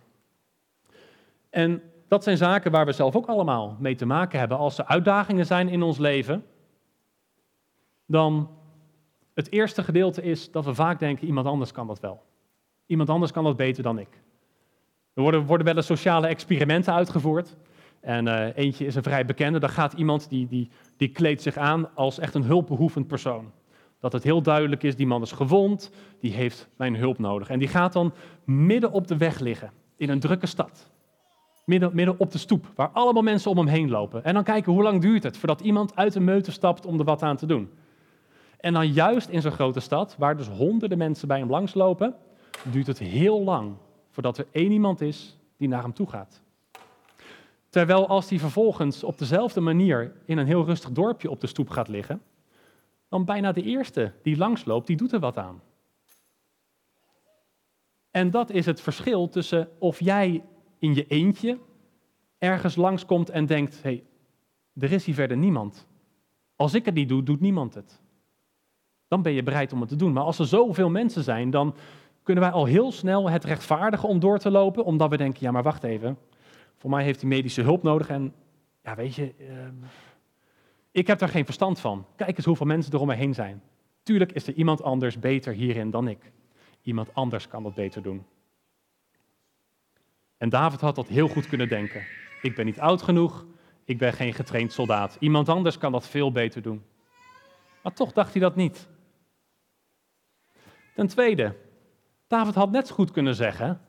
En 1.51 1.83
dat 2.09 2.23
zijn 2.23 2.37
zaken 2.37 2.71
waar 2.71 2.87
we 2.87 2.93
zelf 2.93 3.17
ook 3.17 3.27
allemaal 3.27 3.77
mee 3.79 3.95
te 3.95 4.07
maken 4.07 4.39
hebben. 4.39 4.59
Als 4.59 4.79
er 4.79 4.85
uitdagingen 4.85 5.47
zijn 5.47 5.69
in 5.69 5.83
ons 5.83 5.99
leven, 5.99 6.45
dan 8.07 8.51
het 9.35 9.53
eerste 9.53 9.83
gedeelte 9.83 10.23
is 10.23 10.51
dat 10.51 10.65
we 10.65 10.75
vaak 10.75 10.99
denken, 10.99 11.27
iemand 11.27 11.47
anders 11.47 11.73
kan 11.73 11.87
dat 11.87 12.01
wel. 12.01 12.23
Iemand 12.87 13.09
anders 13.09 13.33
kan 13.33 13.45
dat 13.45 13.57
beter 13.57 13.83
dan 13.83 13.99
ik. 13.99 14.21
Er 15.15 15.23
worden, 15.23 15.47
worden 15.47 15.67
wel 15.67 15.77
eens 15.77 15.87
sociale 15.87 16.27
experimenten 16.27 16.95
uitgevoerd. 16.95 17.57
En 18.03 18.27
uh, 18.27 18.57
eentje 18.57 18.87
is 18.87 18.95
een 18.95 19.03
vrij 19.03 19.25
bekende. 19.25 19.59
Daar 19.59 19.71
gaat 19.71 19.93
iemand 19.93 20.29
die, 20.29 20.47
die, 20.49 20.71
die 20.97 21.09
kleedt 21.09 21.43
zich 21.43 21.57
aan 21.57 21.95
als 21.95 22.19
echt 22.19 22.35
een 22.35 22.43
hulpbehoevend 22.43 23.07
persoon. 23.07 23.51
Dat 24.01 24.13
het 24.13 24.23
heel 24.23 24.43
duidelijk 24.43 24.83
is, 24.83 24.97
die 24.97 25.07
man 25.07 25.23
is 25.23 25.33
gewond, 25.33 25.91
die 26.21 26.33
heeft 26.33 26.69
mijn 26.77 26.97
hulp 26.97 27.19
nodig. 27.19 27.49
En 27.49 27.59
die 27.59 27.69
gaat 27.69 27.93
dan 27.93 28.13
midden 28.45 28.93
op 28.93 29.07
de 29.07 29.17
weg 29.17 29.39
liggen, 29.39 29.71
in 29.97 30.09
een 30.11 30.21
drukke 30.21 30.47
stad. 30.47 30.91
Midden, 31.65 31.91
midden 31.95 32.19
op 32.19 32.33
de 32.33 32.39
stoep, 32.39 32.67
waar 32.75 32.89
allemaal 32.89 33.23
mensen 33.23 33.51
om 33.51 33.57
hem 33.57 33.67
heen 33.67 33.91
lopen. 33.91 34.25
En 34.25 34.35
dan 34.35 34.45
kijken 34.45 34.73
hoe 34.73 34.83
lang 34.83 35.01
duurt 35.01 35.23
het 35.23 35.37
voordat 35.37 35.61
iemand 35.61 35.97
uit 35.97 36.13
de 36.13 36.21
meute 36.21 36.53
stapt 36.53 36.87
om 36.87 36.99
er 36.99 37.05
wat 37.05 37.23
aan 37.23 37.37
te 37.37 37.47
doen. 37.47 37.71
En 38.61 38.73
dan 38.73 38.93
juist 38.93 39.29
in 39.29 39.43
zo'n 39.43 39.53
grote 39.53 39.81
stad, 39.81 40.17
waar 40.19 40.37
dus 40.37 40.49
honderden 40.49 40.99
mensen 40.99 41.29
bij 41.29 41.39
hem 41.39 41.51
langslopen, 41.51 42.15
duurt 42.63 42.87
het 42.87 42.99
heel 42.99 43.43
lang 43.43 43.73
voordat 44.11 44.39
er 44.39 44.47
één 44.51 44.73
iemand 44.73 45.01
is 45.01 45.39
die 45.57 45.69
naar 45.69 45.83
hem 45.83 45.93
toe 45.93 46.09
gaat. 46.09 46.42
Terwijl 47.73 48.09
als 48.09 48.29
hij 48.29 48.39
vervolgens 48.39 49.05
op 49.05 49.19
dezelfde 49.19 49.61
manier 49.61 50.13
in 50.25 50.39
een 50.39 50.47
heel 50.47 50.65
rustig 50.65 50.91
dorpje 50.91 51.31
op 51.31 51.41
de 51.41 51.47
stoep 51.47 51.71
gaat 51.71 51.89
liggen, 51.89 52.23
dan 53.09 53.25
bijna 53.25 53.53
de 53.53 53.63
eerste 53.63 54.13
die 54.23 54.37
langsloopt, 54.37 54.87
die 54.87 54.97
doet 54.97 55.13
er 55.13 55.21
wat 55.21 55.39
aan. 55.39 55.63
En 58.11 58.31
dat 58.31 58.51
is 58.51 58.67
het 58.67 58.81
verschil 58.81 59.29
tussen 59.29 59.69
of 59.79 60.01
jij 60.01 60.45
in 60.79 60.95
je 60.95 61.07
eentje 61.07 61.59
ergens 62.39 62.77
langskomt 62.77 63.31
en 63.31 63.47
denkt, 63.47 63.75
hé, 63.83 63.91
hey, 63.91 64.05
Er 64.75 64.93
is 64.93 65.05
hier 65.05 65.15
verder 65.15 65.37
niemand. 65.37 65.87
Als 66.57 66.75
ik 66.75 66.85
het 66.85 66.95
niet 66.95 67.09
doe, 67.09 67.23
doet 67.23 67.41
niemand 67.41 67.75
het. 67.75 68.01
Dan 69.09 69.23
ben 69.23 69.33
je 69.33 69.43
bereid 69.43 69.73
om 69.73 69.81
het 69.81 69.89
te 69.89 69.97
doen. 69.97 70.13
Maar 70.13 70.25
als 70.25 70.39
er 70.39 70.47
zoveel 70.47 70.91
mensen 70.91 71.23
zijn, 71.23 71.51
dan 71.51 71.75
kunnen 72.23 72.45
wij 72.45 72.53
al 72.53 72.65
heel 72.65 72.93
snel 72.93 73.31
het 73.31 73.45
rechtvaardigen 73.45 74.09
om 74.09 74.21
door 74.21 74.39
te 74.39 74.51
lopen, 74.51 74.85
omdat 74.85 75.11
we 75.11 75.17
denken, 75.17 75.41
ja 75.41 75.51
maar 75.51 75.63
wacht 75.63 75.83
even, 75.83 76.19
voor 76.83 76.91
mij 76.91 77.05
heeft 77.05 77.21
hij 77.21 77.29
medische 77.29 77.63
hulp 77.63 77.83
nodig 77.83 78.09
en 78.09 78.35
ja 78.83 78.95
weet 78.95 79.15
je, 79.15 79.35
ehm, 79.39 79.75
ik 80.91 81.07
heb 81.07 81.19
daar 81.19 81.29
geen 81.29 81.45
verstand 81.45 81.81
van. 81.81 82.07
Kijk 82.17 82.37
eens 82.37 82.47
hoeveel 82.47 82.67
mensen 82.67 82.93
er 82.93 83.01
om 83.01 83.07
me 83.07 83.15
heen 83.15 83.35
zijn. 83.35 83.63
Tuurlijk 84.03 84.33
is 84.33 84.47
er 84.47 84.55
iemand 84.55 84.83
anders 84.83 85.19
beter 85.19 85.53
hierin 85.53 85.91
dan 85.91 86.09
ik. 86.09 86.33
Iemand 86.83 87.15
anders 87.15 87.49
kan 87.49 87.63
dat 87.63 87.75
beter 87.75 88.03
doen. 88.03 88.27
En 90.37 90.49
David 90.49 90.81
had 90.81 90.95
dat 90.95 91.09
heel 91.09 91.29
goed 91.29 91.49
kunnen 91.49 91.69
denken. 91.69 92.03
Ik 92.43 92.55
ben 92.55 92.67
niet 92.67 92.81
oud 92.81 93.03
genoeg, 93.03 93.47
ik 93.85 93.99
ben 93.99 94.13
geen 94.13 94.35
getraind 94.35 94.73
soldaat. 94.73 95.17
Iemand 95.21 95.49
anders 95.49 95.79
kan 95.79 95.93
dat 95.93 96.09
veel 96.09 96.33
beter 96.33 96.63
doen. 96.63 96.83
Maar 97.83 97.93
toch 97.93 98.13
dacht 98.13 98.33
hij 98.33 98.41
dat 98.41 98.57
niet. 98.57 98.89
Ten 100.95 101.07
tweede, 101.07 101.57
David 102.27 102.55
had 102.55 102.71
net 102.71 102.87
zo 102.87 102.95
goed 102.95 103.11
kunnen 103.11 103.35
zeggen: 103.35 103.81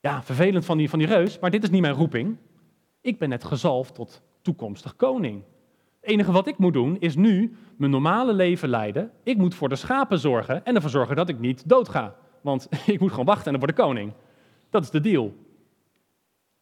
Ja, 0.00 0.22
vervelend 0.22 0.64
van 0.64 0.78
die, 0.78 0.90
van 0.90 0.98
die 0.98 1.08
reus, 1.08 1.38
maar 1.38 1.50
dit 1.50 1.62
is 1.62 1.70
niet 1.70 1.80
mijn 1.80 1.94
roeping. 1.94 2.36
Ik 3.00 3.18
ben 3.18 3.28
net 3.28 3.44
gezalfd 3.44 3.94
tot 3.94 4.22
toekomstig 4.42 4.96
koning. 4.96 5.42
Het 6.00 6.10
enige 6.10 6.32
wat 6.32 6.46
ik 6.46 6.58
moet 6.58 6.72
doen 6.72 6.96
is 7.00 7.16
nu 7.16 7.56
mijn 7.76 7.90
normale 7.90 8.32
leven 8.32 8.68
leiden. 8.68 9.10
Ik 9.22 9.36
moet 9.36 9.54
voor 9.54 9.68
de 9.68 9.76
schapen 9.76 10.18
zorgen 10.18 10.64
en 10.64 10.74
ervoor 10.74 10.90
zorgen 10.90 11.16
dat 11.16 11.28
ik 11.28 11.38
niet 11.38 11.68
doodga. 11.68 12.16
Want 12.40 12.68
ik 12.86 13.00
moet 13.00 13.10
gewoon 13.10 13.24
wachten 13.24 13.44
en 13.44 13.50
dan 13.50 13.60
word 13.60 13.78
ik 13.78 13.84
koning. 13.84 14.12
Dat 14.70 14.82
is 14.82 14.90
de 14.90 15.00
deal. 15.00 15.34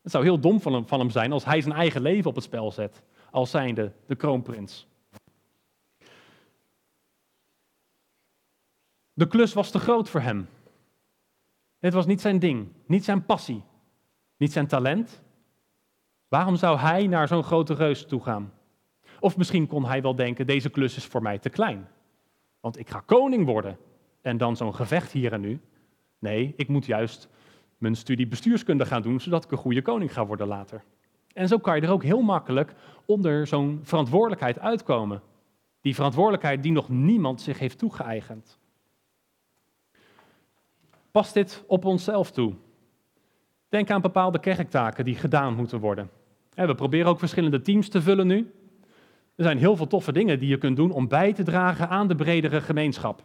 Het 0.03 0.13
zou 0.13 0.25
heel 0.25 0.41
dom 0.41 0.61
van 0.61 0.73
hem, 0.73 0.87
van 0.87 0.99
hem 0.99 1.11
zijn 1.11 1.33
als 1.33 1.45
hij 1.45 1.61
zijn 1.61 1.75
eigen 1.75 2.03
leven 2.03 2.31
op 2.31 2.35
het 2.35 2.45
spel 2.45 2.73
zet, 2.73 3.03
als 3.31 3.51
zijnde 3.51 3.93
de 4.07 4.17
kroonprins. 4.17 4.87
De 9.13 9.29
klus 9.29 9.53
was 9.53 9.71
te 9.71 9.79
groot 9.79 10.09
voor 10.09 10.21
hem. 10.21 10.49
Het 11.79 11.93
was 11.93 12.07
niet 12.07 12.21
zijn 12.21 12.39
ding, 12.39 12.69
niet 12.87 13.05
zijn 13.05 13.27
passie, 13.27 13.63
niet 14.37 14.53
zijn 14.53 14.67
talent. 14.67 15.23
Waarom 16.29 16.57
zou 16.57 16.79
hij 16.79 17.07
naar 17.07 17.29
zo'n 17.29 17.45
grote 17.45 17.75
reus 17.75 18.07
toe 18.07 18.23
gaan? 18.23 18.53
Of 19.21 19.37
misschien 19.37 19.67
kon 19.67 19.85
hij 19.85 20.03
wel 20.03 20.15
denken, 20.15 20.47
deze 20.47 20.71
klus 20.71 20.97
is 20.97 21.05
voor 21.05 21.23
mij 21.23 21.39
te 21.39 21.49
klein. 21.49 21.89
Want 22.61 22.79
ik 22.79 22.91
ga 22.91 23.01
koning 23.01 23.47
worden 23.47 23.79
en 24.23 24.37
dan 24.37 24.57
zo'n 24.57 24.75
gevecht 24.75 25.13
hier 25.13 25.33
en 25.33 25.41
nu. 25.41 25.61
Nee, 26.19 26.55
ik 26.57 26.69
moet 26.69 26.87
juist 26.87 27.29
mijn 27.79 27.97
studie 27.97 28.27
bestuurskunde 28.27 28.87
gaan 28.87 29.03
doen, 29.03 29.21
zodat 29.21 29.45
ik 29.45 29.51
een 29.51 29.59
goede 29.59 29.83
koning 29.83 30.13
ga 30.13 30.27
worden 30.27 30.47
later. 30.47 30.85
En 31.33 31.49
zo 31.49 31.59
kan 31.59 31.77
je 31.77 31.83
er 31.83 31.93
ook 31.93 32.03
heel 32.03 32.23
makkelijk 32.23 32.75
onder 33.07 33.47
zo'n 33.47 33.81
verantwoordelijkheid 33.83 34.59
uitkomen. 34.59 35.23
Die 35.81 35.95
verantwoordelijkheid 35.95 36.63
die 36.63 36.73
nog 36.73 36.89
niemand 36.89 37.41
zich 37.41 37.59
heeft 37.59 37.79
toegeëigend. 37.79 38.58
Past 41.11 41.35
dit 41.35 41.65
op 41.67 41.85
onszelf 41.85 42.31
toe? 42.31 42.55
Denk 43.69 43.91
aan 43.91 44.01
bepaalde 44.01 44.41
kerktaken 44.41 45.05
die 45.05 45.15
gedaan 45.15 45.55
moeten 45.55 45.81
worden. 45.81 46.11
We 46.55 46.75
proberen 46.75 47.07
ook 47.07 47.19
verschillende 47.19 47.61
teams 47.61 47.89
te 47.89 48.03
vullen 48.03 48.27
nu. 48.27 48.53
Er 49.37 49.45
zijn 49.45 49.59
heel 49.59 49.77
veel 49.77 49.87
toffe 49.87 50.13
dingen 50.13 50.39
die 50.39 50.49
je 50.49 50.59
kunt 50.59 50.77
doen 50.77 50.91
om 50.91 51.09
bij 51.09 51.33
te 51.33 51.43
dragen 51.43 51.89
aan 51.89 52.09
de 52.09 52.15
bredere 52.15 52.61
gemeenschap. 52.61 53.23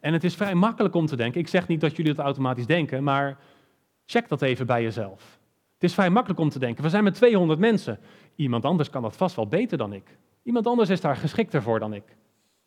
En 0.00 0.12
het 0.12 0.24
is 0.24 0.34
vrij 0.34 0.54
makkelijk 0.54 0.94
om 0.94 1.06
te 1.06 1.16
denken. 1.16 1.40
Ik 1.40 1.48
zeg 1.48 1.68
niet 1.68 1.80
dat 1.80 1.96
jullie 1.96 2.14
dat 2.14 2.24
automatisch 2.24 2.66
denken, 2.66 3.04
maar 3.04 3.38
check 4.04 4.28
dat 4.28 4.42
even 4.42 4.66
bij 4.66 4.82
jezelf. 4.82 5.38
Het 5.74 5.88
is 5.88 5.94
vrij 5.94 6.10
makkelijk 6.10 6.40
om 6.40 6.48
te 6.48 6.58
denken. 6.58 6.84
We 6.84 6.90
zijn 6.90 7.04
met 7.04 7.14
200 7.14 7.58
mensen. 7.58 7.98
Iemand 8.34 8.64
anders 8.64 8.90
kan 8.90 9.02
dat 9.02 9.16
vast 9.16 9.36
wel 9.36 9.46
beter 9.46 9.78
dan 9.78 9.92
ik. 9.92 10.18
Iemand 10.42 10.66
anders 10.66 10.88
is 10.88 11.00
daar 11.00 11.16
geschikter 11.16 11.62
voor 11.62 11.78
dan 11.78 11.94
ik. 11.94 12.16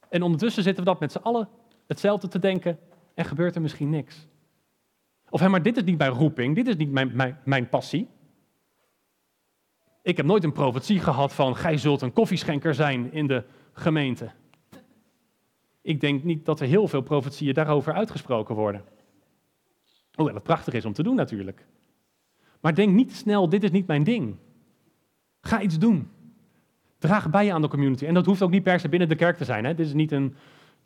En 0.10 0.22
ondertussen 0.22 0.64
zitten 0.64 0.84
we 0.84 0.90
dat 0.90 1.00
met 1.00 1.12
z'n 1.12 1.18
allen 1.18 1.50
hetzelfde 1.88 2.28
te 2.28 2.40
denken 2.40 2.80
en 3.14 3.26
gebeurt 3.26 3.56
er 3.56 3.62
misschien 3.62 3.90
niks. 3.90 4.28
Of 5.30 5.40
hé, 5.40 5.50
maar 5.50 5.62
dit 5.62 5.78
is 5.78 5.84
niet 5.84 5.98
mijn 5.98 6.12
roeping, 6.12 6.56
dit 6.56 6.68
is 6.68 6.76
niet 6.76 6.92
mijn, 6.92 7.16
mijn, 7.16 7.40
mijn 7.46 7.70
passie. 7.70 8.08
Ik 10.02 10.18
heb 10.18 10.26
nooit 10.26 10.44
een 10.44 10.52
profetie 10.52 11.00
gehad 11.00 11.34
van, 11.34 11.56
gij 11.56 11.78
zult 11.78 12.02
een 12.02 12.14
koffieschenker 12.14 12.76
zijn 12.76 13.12
in 13.12 13.28
de 13.28 13.44
gemeente. 13.74 14.32
Ik 15.82 16.02
denk 16.02 16.24
niet 16.24 16.46
dat 16.46 16.60
er 16.60 16.68
heel 16.68 16.88
veel 16.88 17.02
profetieën 17.02 17.54
daarover 17.54 17.94
uitgesproken 17.94 18.56
worden. 18.56 18.84
Hoewel 20.14 20.36
het 20.36 20.44
prachtig 20.44 20.74
is 20.74 20.86
om 20.86 20.94
te 20.94 21.04
doen 21.04 21.16
natuurlijk. 21.16 21.66
Maar 22.62 22.76
denk 22.76 22.94
niet 22.94 23.16
snel, 23.16 23.50
dit 23.50 23.64
is 23.64 23.72
niet 23.72 23.88
mijn 23.88 24.04
ding. 24.04 24.36
Ga 25.42 25.62
iets 25.62 25.80
doen. 25.80 26.10
Draag 26.98 27.30
bij 27.30 27.54
aan 27.54 27.62
de 27.62 27.68
community. 27.68 28.06
En 28.06 28.14
dat 28.14 28.26
hoeft 28.26 28.42
ook 28.42 28.52
niet 28.52 28.64
per 28.64 28.80
se 28.80 28.90
binnen 28.90 29.10
de 29.10 29.16
kerk 29.16 29.38
te 29.38 29.46
zijn. 29.46 29.66
Hè. 29.66 29.74
Dit 29.74 29.86
is 29.86 29.94
niet 29.94 30.12
een, 30.12 30.36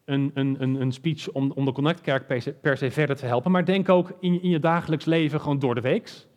een, 0.07 0.31
een, 0.33 0.81
een 0.81 0.91
speech 0.91 1.31
om, 1.31 1.65
de 1.65 1.71
Connect-kerk 1.71 2.27
per, 2.61 2.77
se, 2.77 2.91
verder 2.91 3.15
te 3.15 3.25
helpen. 3.25 3.51
Maar 3.51 3.65
denk 3.65 3.89
ook 3.89 4.13
in, 4.19 4.41
in 4.41 4.49
je 4.49 4.59
dagelijks 4.59 5.05
leven 5.05 5.41
gewoon 5.41 5.59
door 5.59 5.75
de 5.75 5.81
weeks. 5.81 6.27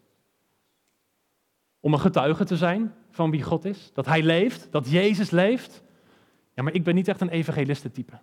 Om 1.81 1.93
een 1.93 2.01
getuige 2.01 2.45
te 2.45 2.57
zijn 2.57 2.95
van 3.11 3.31
wie 3.31 3.43
God 3.43 3.65
is. 3.65 3.91
Dat 3.95 4.07
Hij 4.07 4.23
leeft, 4.23 4.69
dat 4.71 4.91
Jezus 4.91 5.31
leeft. 5.31 5.83
Ja, 6.55 6.63
maar 6.63 6.75
ik 6.75 6.85
ben 6.85 6.95
niet 6.95 7.09
echt 7.09 7.21
een 7.21 7.29
evangelistentype. 7.29 8.19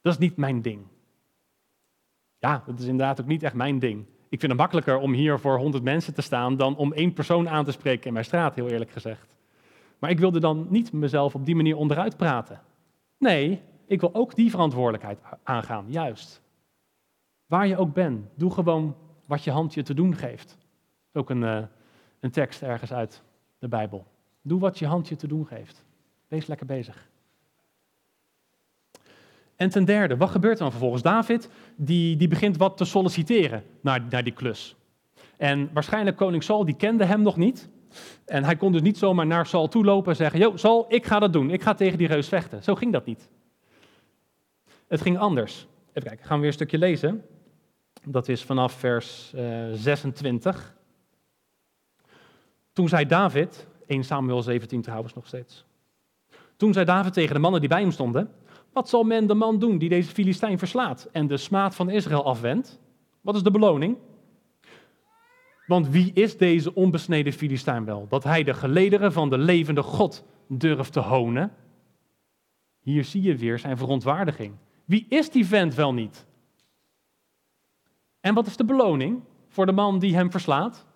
Dat 0.00 0.12
is 0.12 0.18
niet 0.18 0.36
mijn 0.36 0.62
ding. 0.62 0.86
Ja, 2.38 2.62
dat 2.66 2.78
is 2.78 2.86
inderdaad 2.86 3.20
ook 3.20 3.26
niet 3.26 3.42
echt 3.42 3.54
mijn 3.54 3.78
ding. 3.78 4.04
Ik 4.28 4.40
vind 4.40 4.52
het 4.52 4.60
makkelijker 4.60 4.98
om 4.98 5.12
hier 5.12 5.38
voor 5.38 5.58
honderd 5.58 5.84
mensen 5.84 6.14
te 6.14 6.22
staan 6.22 6.56
dan 6.56 6.76
om 6.76 6.92
één 6.92 7.12
persoon 7.12 7.48
aan 7.48 7.64
te 7.64 7.72
spreken 7.72 8.06
in 8.06 8.12
mijn 8.12 8.24
straat, 8.24 8.54
heel 8.54 8.68
eerlijk 8.68 8.90
gezegd. 8.90 9.36
Maar 9.98 10.10
ik 10.10 10.18
wilde 10.18 10.40
dan 10.40 10.66
niet 10.70 10.92
mezelf 10.92 11.34
op 11.34 11.46
die 11.46 11.56
manier 11.56 11.76
onderuit 11.76 12.16
praten. 12.16 12.60
Nee, 13.18 13.62
ik 13.92 14.00
wil 14.00 14.14
ook 14.14 14.34
die 14.34 14.50
verantwoordelijkheid 14.50 15.18
aangaan, 15.42 15.84
juist. 15.88 16.42
Waar 17.46 17.66
je 17.66 17.76
ook 17.76 17.92
bent, 17.92 18.26
doe 18.34 18.50
gewoon 18.50 18.96
wat 19.26 19.44
je 19.44 19.50
hand 19.50 19.74
je 19.74 19.82
te 19.82 19.94
doen 19.94 20.16
geeft. 20.16 20.58
Ook 21.12 21.30
een, 21.30 21.42
uh, 21.42 21.62
een 22.20 22.30
tekst 22.30 22.62
ergens 22.62 22.92
uit 22.92 23.22
de 23.58 23.68
Bijbel. 23.68 24.06
Doe 24.42 24.60
wat 24.60 24.78
je 24.78 24.86
hand 24.86 25.08
je 25.08 25.16
te 25.16 25.26
doen 25.26 25.46
geeft. 25.46 25.84
Wees 26.28 26.46
lekker 26.46 26.66
bezig. 26.66 27.08
En 29.56 29.68
ten 29.68 29.84
derde, 29.84 30.16
wat 30.16 30.30
gebeurt 30.30 30.54
er 30.54 30.62
dan 30.62 30.70
vervolgens? 30.70 31.02
David 31.02 31.48
die, 31.76 32.16
die 32.16 32.28
begint 32.28 32.56
wat 32.56 32.76
te 32.76 32.84
solliciteren 32.84 33.64
naar, 33.80 34.06
naar 34.10 34.24
die 34.24 34.32
klus. 34.32 34.76
En 35.36 35.70
waarschijnlijk 35.72 36.16
koning 36.16 36.42
Saul, 36.42 36.64
die 36.64 36.76
kende 36.76 37.04
hem 37.04 37.22
nog 37.22 37.36
niet. 37.36 37.68
En 38.24 38.44
hij 38.44 38.56
kon 38.56 38.72
dus 38.72 38.82
niet 38.82 38.98
zomaar 38.98 39.26
naar 39.26 39.46
Saul 39.46 39.68
toe 39.68 39.84
lopen 39.84 40.10
en 40.10 40.16
zeggen, 40.16 40.38
Jo, 40.38 40.56
Saul, 40.56 40.84
ik 40.88 41.06
ga 41.06 41.18
dat 41.18 41.32
doen. 41.32 41.50
Ik 41.50 41.62
ga 41.62 41.74
tegen 41.74 41.98
die 41.98 42.06
reus 42.06 42.28
vechten. 42.28 42.62
Zo 42.62 42.74
ging 42.74 42.92
dat 42.92 43.06
niet. 43.06 43.28
Het 44.92 45.00
ging 45.00 45.18
anders. 45.18 45.66
Even 45.88 46.08
kijken, 46.08 46.26
gaan 46.26 46.34
we 46.34 46.40
weer 46.40 46.46
een 46.46 46.52
stukje 46.52 46.78
lezen. 46.78 47.24
Dat 48.04 48.28
is 48.28 48.42
vanaf 48.42 48.72
vers 48.72 49.32
uh, 49.34 49.70
eh, 49.70 49.78
26. 49.78 50.76
Toen 52.72 52.88
zei 52.88 53.06
David, 53.06 53.66
1 53.86 54.04
Samuel 54.04 54.42
17 54.42 54.82
trouwens 54.82 55.14
nog 55.14 55.26
steeds. 55.26 55.64
Toen 56.56 56.72
zei 56.72 56.84
David 56.84 57.12
tegen 57.12 57.34
de 57.34 57.40
mannen 57.40 57.60
die 57.60 57.68
bij 57.68 57.80
hem 57.80 57.90
stonden, 57.90 58.30
wat 58.72 58.88
zal 58.88 59.02
men 59.02 59.26
de 59.26 59.34
man 59.34 59.58
doen 59.58 59.78
die 59.78 59.88
deze 59.88 60.10
Filistijn 60.10 60.58
verslaat 60.58 61.08
en 61.12 61.26
de 61.26 61.36
smaad 61.36 61.74
van 61.74 61.90
Israël 61.90 62.24
afwendt? 62.24 62.80
Wat 63.20 63.34
is 63.34 63.42
de 63.42 63.50
beloning? 63.50 63.96
Want 65.66 65.88
wie 65.88 66.12
is 66.12 66.36
deze 66.36 66.74
onbesneden 66.74 67.32
Filistijn 67.32 67.84
wel? 67.84 68.06
Dat 68.08 68.24
hij 68.24 68.42
de 68.42 68.54
gelederen 68.54 69.12
van 69.12 69.30
de 69.30 69.38
levende 69.38 69.82
God 69.82 70.24
durft 70.46 70.92
te 70.92 71.00
honen? 71.00 71.52
Hier 72.80 73.04
zie 73.04 73.22
je 73.22 73.36
weer 73.36 73.58
zijn 73.58 73.76
verontwaardiging. 73.76 74.54
Wie 74.84 75.06
is 75.08 75.30
die 75.30 75.46
vent 75.46 75.74
wel 75.74 75.94
niet? 75.94 76.26
En 78.20 78.34
wat 78.34 78.46
is 78.46 78.56
de 78.56 78.64
beloning 78.64 79.22
voor 79.48 79.66
de 79.66 79.72
man 79.72 79.98
die 79.98 80.14
hem 80.14 80.30
verslaat? 80.30 80.86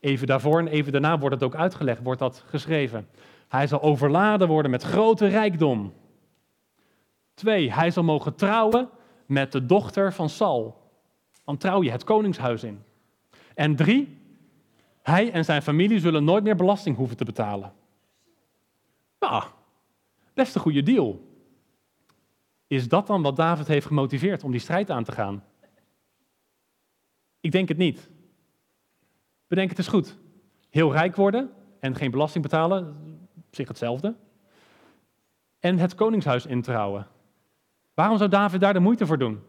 Even 0.00 0.26
daarvoor 0.26 0.58
en 0.58 0.68
even 0.68 0.92
daarna 0.92 1.18
wordt 1.18 1.34
het 1.34 1.44
ook 1.44 1.54
uitgelegd, 1.54 2.02
wordt 2.02 2.20
dat 2.20 2.44
geschreven. 2.46 3.08
Hij 3.48 3.66
zal 3.66 3.82
overladen 3.82 4.48
worden 4.48 4.70
met 4.70 4.82
grote 4.82 5.26
rijkdom. 5.26 5.92
Twee, 7.34 7.72
hij 7.72 7.90
zal 7.90 8.02
mogen 8.02 8.34
trouwen 8.34 8.88
met 9.26 9.52
de 9.52 9.66
dochter 9.66 10.12
van 10.12 10.28
Saul. 10.28 10.90
Dan 11.44 11.56
trouw 11.56 11.82
je 11.82 11.90
het 11.90 12.04
koningshuis 12.04 12.62
in. 12.62 12.82
En 13.54 13.76
drie, 13.76 14.18
hij 15.02 15.32
en 15.32 15.44
zijn 15.44 15.62
familie 15.62 16.00
zullen 16.00 16.24
nooit 16.24 16.44
meer 16.44 16.56
belasting 16.56 16.96
hoeven 16.96 17.16
te 17.16 17.24
betalen. 17.24 17.72
Nou, 19.18 19.44
best 20.34 20.54
een 20.54 20.60
goede 20.60 20.82
deal. 20.82 21.27
Is 22.68 22.88
dat 22.88 23.06
dan 23.06 23.22
wat 23.22 23.36
David 23.36 23.66
heeft 23.66 23.86
gemotiveerd 23.86 24.44
om 24.44 24.50
die 24.50 24.60
strijd 24.60 24.90
aan 24.90 25.04
te 25.04 25.12
gaan? 25.12 25.44
Ik 27.40 27.52
denk 27.52 27.68
het 27.68 27.76
niet. 27.76 28.10
Bedenk 29.46 29.68
het 29.68 29.78
eens 29.78 29.88
goed. 29.88 30.18
Heel 30.70 30.92
rijk 30.92 31.16
worden 31.16 31.50
en 31.80 31.94
geen 31.94 32.10
belasting 32.10 32.42
betalen, 32.42 32.96
op 33.36 33.54
zich 33.54 33.68
hetzelfde. 33.68 34.16
En 35.58 35.78
het 35.78 35.94
koningshuis 35.94 36.46
introuwen. 36.46 37.06
Waarom 37.94 38.18
zou 38.18 38.30
David 38.30 38.60
daar 38.60 38.72
de 38.72 38.78
moeite 38.78 39.06
voor 39.06 39.18
doen? 39.18 39.42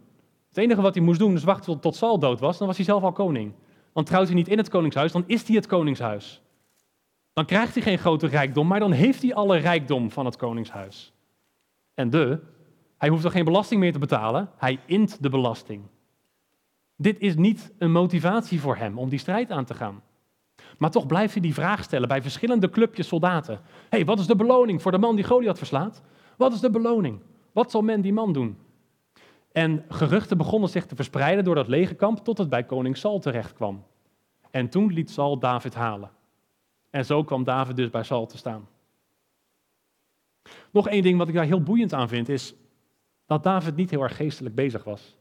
Het 0.47 0.57
enige 0.57 0.81
wat 0.81 0.95
hij 0.95 1.03
moest 1.03 1.19
doen 1.19 1.35
is 1.35 1.43
wachten 1.43 1.79
tot 1.79 1.95
Saul 1.95 2.19
dood 2.19 2.39
was, 2.39 2.57
dan 2.57 2.67
was 2.67 2.75
hij 2.75 2.85
zelf 2.85 3.03
al 3.03 3.11
koning. 3.11 3.53
Want 3.93 4.07
trouwt 4.07 4.27
hij 4.27 4.35
niet 4.35 4.47
in 4.47 4.57
het 4.57 4.69
koningshuis, 4.69 5.11
dan 5.11 5.23
is 5.27 5.47
hij 5.47 5.55
het 5.55 5.67
koningshuis. 5.67 6.41
Dan 7.33 7.45
krijgt 7.45 7.73
hij 7.73 7.83
geen 7.83 7.97
grote 7.97 8.27
rijkdom, 8.27 8.67
maar 8.67 8.79
dan 8.79 8.91
heeft 8.91 9.21
hij 9.21 9.33
alle 9.33 9.57
rijkdom 9.57 10.11
van 10.11 10.25
het 10.25 10.35
koningshuis. 10.35 11.13
En 11.93 12.09
de, 12.09 12.39
hij 12.99 13.09
hoeft 13.09 13.23
er 13.23 13.31
geen 13.31 13.45
belasting 13.45 13.79
meer 13.79 13.91
te 13.91 13.99
betalen, 13.99 14.49
hij 14.57 14.79
int 14.85 15.23
de 15.23 15.29
belasting. 15.29 15.83
Dit 16.95 17.19
is 17.19 17.35
niet 17.35 17.73
een 17.77 17.91
motivatie 17.91 18.61
voor 18.61 18.75
hem 18.75 18.97
om 18.97 19.09
die 19.09 19.19
strijd 19.19 19.51
aan 19.51 19.65
te 19.65 19.73
gaan. 19.73 20.01
Maar 20.77 20.91
toch 20.91 21.05
blijft 21.05 21.33
hij 21.33 21.41
die 21.41 21.53
vraag 21.53 21.83
stellen 21.83 22.07
bij 22.07 22.21
verschillende 22.21 22.69
clubjes 22.69 23.07
soldaten. 23.07 23.61
hey, 23.89 24.05
wat 24.05 24.19
is 24.19 24.27
de 24.27 24.35
beloning 24.35 24.81
voor 24.81 24.91
de 24.91 24.97
man 24.97 25.15
die 25.15 25.25
Goliath 25.25 25.57
verslaat? 25.57 26.01
Wat 26.37 26.53
is 26.53 26.59
de 26.59 26.69
beloning? 26.69 27.19
Wat 27.51 27.71
zal 27.71 27.81
men 27.81 28.01
die 28.01 28.13
man 28.13 28.33
doen? 28.33 28.57
En 29.51 29.85
geruchten 29.89 30.37
begonnen 30.37 30.69
zich 30.69 30.85
te 30.85 30.95
verspreiden 30.95 31.43
door 31.43 31.55
dat 31.55 31.67
legerkamp 31.67 32.17
tot 32.17 32.37
het 32.37 32.49
bij 32.49 32.63
koning 32.63 32.97
Saul 32.97 33.19
terecht 33.19 33.53
kwam. 33.53 33.83
En 34.51 34.69
toen 34.69 34.93
liet 34.93 35.09
Saul 35.09 35.39
David 35.39 35.75
halen. 35.75 36.11
En 36.89 37.05
zo 37.05 37.23
kwam 37.23 37.43
David 37.43 37.75
dus 37.75 37.89
bij 37.89 38.03
Saul 38.03 38.25
te 38.25 38.37
staan. 38.37 38.67
Nog 40.71 40.87
één 40.87 41.03
ding 41.03 41.17
wat 41.17 41.27
ik 41.27 41.33
daar 41.33 41.45
heel 41.45 41.63
boeiend 41.63 41.93
aan 41.93 42.07
vind 42.07 42.29
is 42.29 42.55
dat 43.29 43.43
David 43.43 43.75
niet 43.75 43.89
heel 43.89 44.03
erg 44.03 44.15
geestelijk 44.15 44.55
bezig 44.55 44.83
was. 44.83 45.15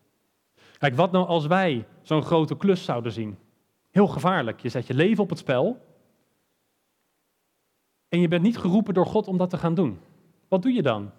Kijk, 0.79 0.95
wat 0.95 1.12
nou 1.12 1.27
als 1.27 1.47
wij 1.47 1.87
zo'n 2.03 2.23
grote 2.23 2.57
klus 2.57 2.85
zouden 2.85 3.12
zien? 3.12 3.38
Heel 3.91 4.07
gevaarlijk. 4.07 4.61
Je 4.61 4.69
zet 4.69 4.87
je 4.87 4.95
leven 4.95 5.23
op 5.23 5.29
het 5.29 5.38
spel. 5.38 5.87
En 8.09 8.21
je 8.21 8.29
bent 8.29 8.43
niet 8.43 8.59
geroepen 8.59 8.95
door 8.95 9.07
God 9.07 9.29
om 9.29 9.37
dat 9.37 9.50
te 9.50 9.59
gaan 9.59 9.75
doen. 9.75 9.99
Wat 10.49 10.62
doe 10.62 10.73
je 10.73 10.83
dan? 10.83 11.11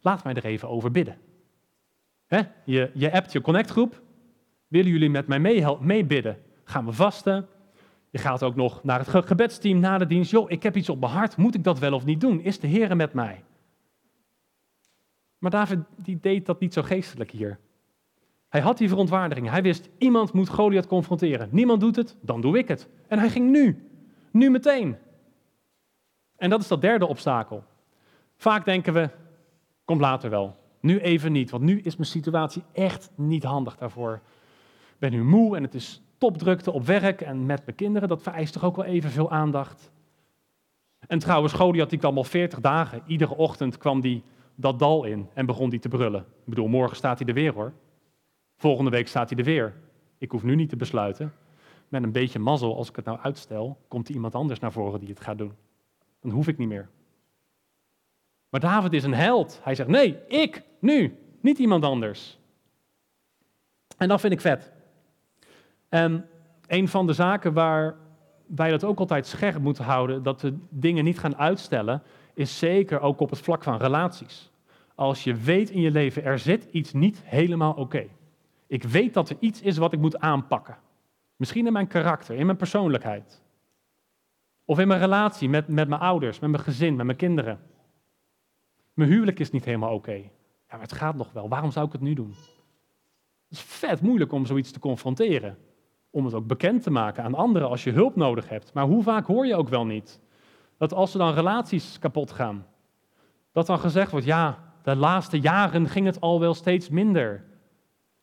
Laat 0.00 0.24
mij 0.24 0.34
er 0.34 0.44
even 0.44 0.68
over 0.68 0.90
bidden. 0.90 1.18
Je, 2.64 2.90
je 2.94 3.12
appt 3.12 3.32
je 3.32 3.40
connectgroep. 3.40 4.02
Willen 4.68 4.90
jullie 4.90 5.10
met 5.10 5.26
mij 5.26 5.40
meebidden? 5.80 6.42
Gaan 6.64 6.84
we 6.84 6.92
vasten? 6.92 7.48
Je 8.10 8.18
gaat 8.18 8.42
ook 8.42 8.54
nog 8.54 8.84
naar 8.84 9.06
het 9.06 9.26
gebedsteam 9.26 9.78
na 9.78 9.98
de 9.98 10.06
dienst. 10.06 10.30
Joh, 10.30 10.50
ik 10.50 10.62
heb 10.62 10.76
iets 10.76 10.88
op 10.88 11.00
mijn 11.00 11.12
hart. 11.12 11.36
Moet 11.36 11.54
ik 11.54 11.64
dat 11.64 11.78
wel 11.78 11.92
of 11.92 12.04
niet 12.04 12.20
doen? 12.20 12.40
Is 12.40 12.60
de 12.60 12.66
Heer 12.66 12.96
met 12.96 13.12
mij? 13.12 13.44
Maar 15.42 15.50
David 15.50 15.78
die 15.96 16.18
deed 16.20 16.46
dat 16.46 16.60
niet 16.60 16.72
zo 16.72 16.82
geestelijk 16.82 17.30
hier. 17.30 17.58
Hij 18.48 18.60
had 18.60 18.78
die 18.78 18.88
verontwaardiging. 18.88 19.50
Hij 19.50 19.62
wist, 19.62 19.88
iemand 19.98 20.32
moet 20.32 20.48
Goliath 20.48 20.86
confronteren. 20.86 21.48
Niemand 21.50 21.80
doet 21.80 21.96
het, 21.96 22.16
dan 22.20 22.40
doe 22.40 22.58
ik 22.58 22.68
het. 22.68 22.88
En 23.08 23.18
hij 23.18 23.30
ging 23.30 23.50
nu. 23.50 23.90
Nu 24.30 24.50
meteen. 24.50 24.96
En 26.36 26.50
dat 26.50 26.60
is 26.60 26.68
dat 26.68 26.80
derde 26.80 27.06
obstakel. 27.06 27.64
Vaak 28.36 28.64
denken 28.64 28.92
we, 28.92 29.08
komt 29.84 30.00
later 30.00 30.30
wel. 30.30 30.56
Nu 30.80 30.98
even 31.00 31.32
niet, 31.32 31.50
want 31.50 31.62
nu 31.62 31.80
is 31.80 31.96
mijn 31.96 32.08
situatie 32.08 32.62
echt 32.72 33.10
niet 33.14 33.44
handig 33.44 33.76
daarvoor. 33.76 34.20
Ik 34.92 34.98
ben 34.98 35.10
nu 35.10 35.24
moe 35.24 35.56
en 35.56 35.62
het 35.62 35.74
is 35.74 36.02
topdrukte 36.18 36.72
op 36.72 36.86
werk 36.86 37.20
en 37.20 37.46
met 37.46 37.64
mijn 37.64 37.76
kinderen. 37.76 38.08
Dat 38.08 38.22
vereist 38.22 38.52
toch 38.52 38.64
ook 38.64 38.76
wel 38.76 38.84
even 38.84 39.10
veel 39.10 39.30
aandacht. 39.30 39.90
En 41.06 41.18
trouwens, 41.18 41.52
Goliath 41.52 41.90
die 41.90 41.98
kwam 41.98 42.16
al 42.16 42.24
40 42.24 42.60
dagen. 42.60 43.02
Iedere 43.06 43.36
ochtend 43.36 43.78
kwam 43.78 44.00
die 44.00 44.22
dat 44.54 44.78
dal 44.78 45.04
in 45.04 45.28
en 45.34 45.46
begon 45.46 45.70
die 45.70 45.78
te 45.78 45.88
brullen. 45.88 46.20
Ik 46.20 46.48
bedoel, 46.48 46.68
morgen 46.68 46.96
staat 46.96 47.18
hij 47.18 47.28
er 47.28 47.34
weer 47.34 47.52
hoor. 47.52 47.72
Volgende 48.56 48.90
week 48.90 49.08
staat 49.08 49.30
hij 49.30 49.38
er 49.38 49.44
weer. 49.44 49.74
Ik 50.18 50.30
hoef 50.30 50.42
nu 50.42 50.54
niet 50.54 50.68
te 50.68 50.76
besluiten. 50.76 51.32
Met 51.88 52.02
een 52.02 52.12
beetje 52.12 52.38
mazzel, 52.38 52.76
als 52.76 52.88
ik 52.88 52.96
het 52.96 53.04
nou 53.04 53.18
uitstel, 53.18 53.78
komt 53.88 54.08
er 54.08 54.14
iemand 54.14 54.34
anders 54.34 54.60
naar 54.60 54.72
voren 54.72 55.00
die 55.00 55.08
het 55.08 55.20
gaat 55.20 55.38
doen. 55.38 55.52
Dan 56.20 56.30
hoef 56.30 56.48
ik 56.48 56.58
niet 56.58 56.68
meer. 56.68 56.88
Maar 58.48 58.60
David 58.60 58.92
is 58.92 59.04
een 59.04 59.14
held. 59.14 59.60
Hij 59.62 59.74
zegt: 59.74 59.88
Nee, 59.88 60.26
ik, 60.26 60.62
nu, 60.78 61.18
niet 61.40 61.58
iemand 61.58 61.84
anders. 61.84 62.38
En 63.96 64.08
dat 64.08 64.20
vind 64.20 64.32
ik 64.32 64.40
vet. 64.40 64.72
En 65.88 66.28
een 66.66 66.88
van 66.88 67.06
de 67.06 67.12
zaken 67.12 67.52
waar 67.52 67.96
wij 68.46 68.70
dat 68.70 68.84
ook 68.84 68.98
altijd 68.98 69.26
scherp 69.26 69.62
moeten 69.62 69.84
houden, 69.84 70.22
dat 70.22 70.40
we 70.40 70.56
dingen 70.68 71.04
niet 71.04 71.18
gaan 71.18 71.36
uitstellen, 71.36 72.02
is 72.34 72.58
zeker 72.58 73.00
ook 73.00 73.20
op 73.20 73.30
het 73.30 73.40
vlak 73.40 73.62
van 73.62 73.76
relaties. 73.76 74.50
Als 74.94 75.24
je 75.24 75.34
weet 75.34 75.70
in 75.70 75.80
je 75.80 75.90
leven, 75.90 76.24
er 76.24 76.38
zit 76.38 76.64
iets 76.70 76.92
niet 76.92 77.22
helemaal 77.24 77.72
oké. 77.72 78.06
Ik 78.66 78.82
weet 78.82 79.14
dat 79.14 79.30
er 79.30 79.36
iets 79.40 79.60
is 79.60 79.76
wat 79.76 79.92
ik 79.92 80.00
moet 80.00 80.18
aanpakken. 80.18 80.78
Misschien 81.36 81.66
in 81.66 81.72
mijn 81.72 81.86
karakter, 81.86 82.36
in 82.36 82.46
mijn 82.46 82.58
persoonlijkheid. 82.58 83.42
Of 84.64 84.78
in 84.78 84.88
mijn 84.88 85.00
relatie 85.00 85.48
met, 85.48 85.68
met 85.68 85.88
mijn 85.88 86.00
ouders, 86.00 86.38
met 86.38 86.50
mijn 86.50 86.62
gezin, 86.62 86.96
met 86.96 87.06
mijn 87.06 87.18
kinderen. 87.18 87.60
Mijn 88.94 89.10
huwelijk 89.10 89.38
is 89.38 89.50
niet 89.50 89.64
helemaal 89.64 89.94
oké. 89.94 90.12
Ja, 90.12 90.78
maar 90.78 90.80
het 90.80 90.92
gaat 90.92 91.14
nog 91.14 91.32
wel. 91.32 91.48
Waarom 91.48 91.70
zou 91.70 91.86
ik 91.86 91.92
het 91.92 92.00
nu 92.00 92.14
doen? 92.14 92.34
Het 93.48 93.58
is 93.58 93.60
vet 93.60 94.00
moeilijk 94.00 94.32
om 94.32 94.46
zoiets 94.46 94.70
te 94.70 94.78
confronteren. 94.78 95.58
Om 96.10 96.24
het 96.24 96.34
ook 96.34 96.46
bekend 96.46 96.82
te 96.82 96.90
maken 96.90 97.24
aan 97.24 97.34
anderen 97.34 97.68
als 97.68 97.84
je 97.84 97.90
hulp 97.90 98.16
nodig 98.16 98.48
hebt. 98.48 98.72
Maar 98.72 98.86
hoe 98.86 99.02
vaak 99.02 99.26
hoor 99.26 99.46
je 99.46 99.56
ook 99.56 99.68
wel 99.68 99.86
niet 99.86 100.20
dat 100.82 100.92
als 100.92 101.12
er 101.12 101.18
dan 101.18 101.34
relaties 101.34 101.98
kapot 101.98 102.32
gaan, 102.32 102.66
dat 103.52 103.66
dan 103.66 103.78
gezegd 103.78 104.10
wordt: 104.10 104.26
ja, 104.26 104.72
de 104.82 104.96
laatste 104.96 105.40
jaren 105.40 105.88
ging 105.88 106.06
het 106.06 106.20
al 106.20 106.40
wel 106.40 106.54
steeds 106.54 106.88
minder. 106.88 107.44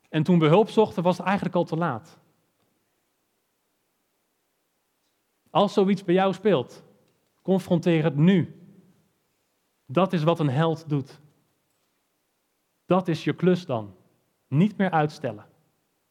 En 0.09 0.23
toen 0.23 0.39
we 0.39 0.47
hulp 0.47 0.69
zochten, 0.69 1.03
was 1.03 1.17
het 1.17 1.25
eigenlijk 1.25 1.55
al 1.55 1.63
te 1.63 1.75
laat. 1.75 2.19
Als 5.49 5.73
zoiets 5.73 6.03
bij 6.03 6.13
jou 6.13 6.33
speelt, 6.33 6.83
confronteer 7.41 8.03
het 8.03 8.15
nu. 8.15 8.61
Dat 9.85 10.13
is 10.13 10.23
wat 10.23 10.39
een 10.39 10.49
held 10.49 10.89
doet. 10.89 11.19
Dat 12.85 13.07
is 13.07 13.23
je 13.23 13.33
klus 13.33 13.65
dan. 13.65 13.95
Niet 14.47 14.77
meer 14.77 14.91
uitstellen. 14.91 15.45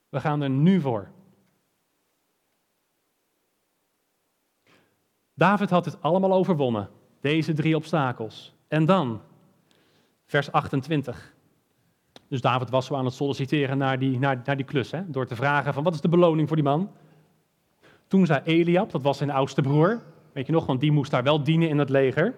We 0.08 0.20
gaan 0.20 0.40
er 0.40 0.50
nu 0.50 0.80
voor. 0.80 1.08
David 5.38 5.70
had 5.70 5.84
het 5.84 6.02
allemaal 6.02 6.32
overwonnen, 6.32 6.88
deze 7.20 7.52
drie 7.52 7.76
obstakels. 7.76 8.54
En 8.68 8.84
dan, 8.84 9.20
vers 10.26 10.52
28. 10.52 11.34
Dus 12.28 12.40
David 12.40 12.70
was 12.70 12.86
zo 12.86 12.94
aan 12.94 13.04
het 13.04 13.14
solliciteren 13.14 13.78
naar 13.78 13.98
die, 13.98 14.18
naar, 14.18 14.42
naar 14.44 14.56
die 14.56 14.64
klus, 14.64 14.90
hè, 14.90 15.10
door 15.10 15.26
te 15.26 15.36
vragen 15.36 15.74
van 15.74 15.82
wat 15.82 15.94
is 15.94 16.00
de 16.00 16.08
beloning 16.08 16.48
voor 16.48 16.56
die 16.56 16.64
man? 16.64 16.90
Toen 18.06 18.26
zei 18.26 18.40
Eliab, 18.44 18.90
dat 18.90 19.02
was 19.02 19.16
zijn 19.16 19.30
oudste 19.30 19.60
broer, 19.60 20.02
weet 20.32 20.46
je 20.46 20.52
nog, 20.52 20.66
want 20.66 20.80
die 20.80 20.92
moest 20.92 21.10
daar 21.10 21.22
wel 21.22 21.42
dienen 21.42 21.68
in 21.68 21.78
het 21.78 21.90
leger. 21.90 22.34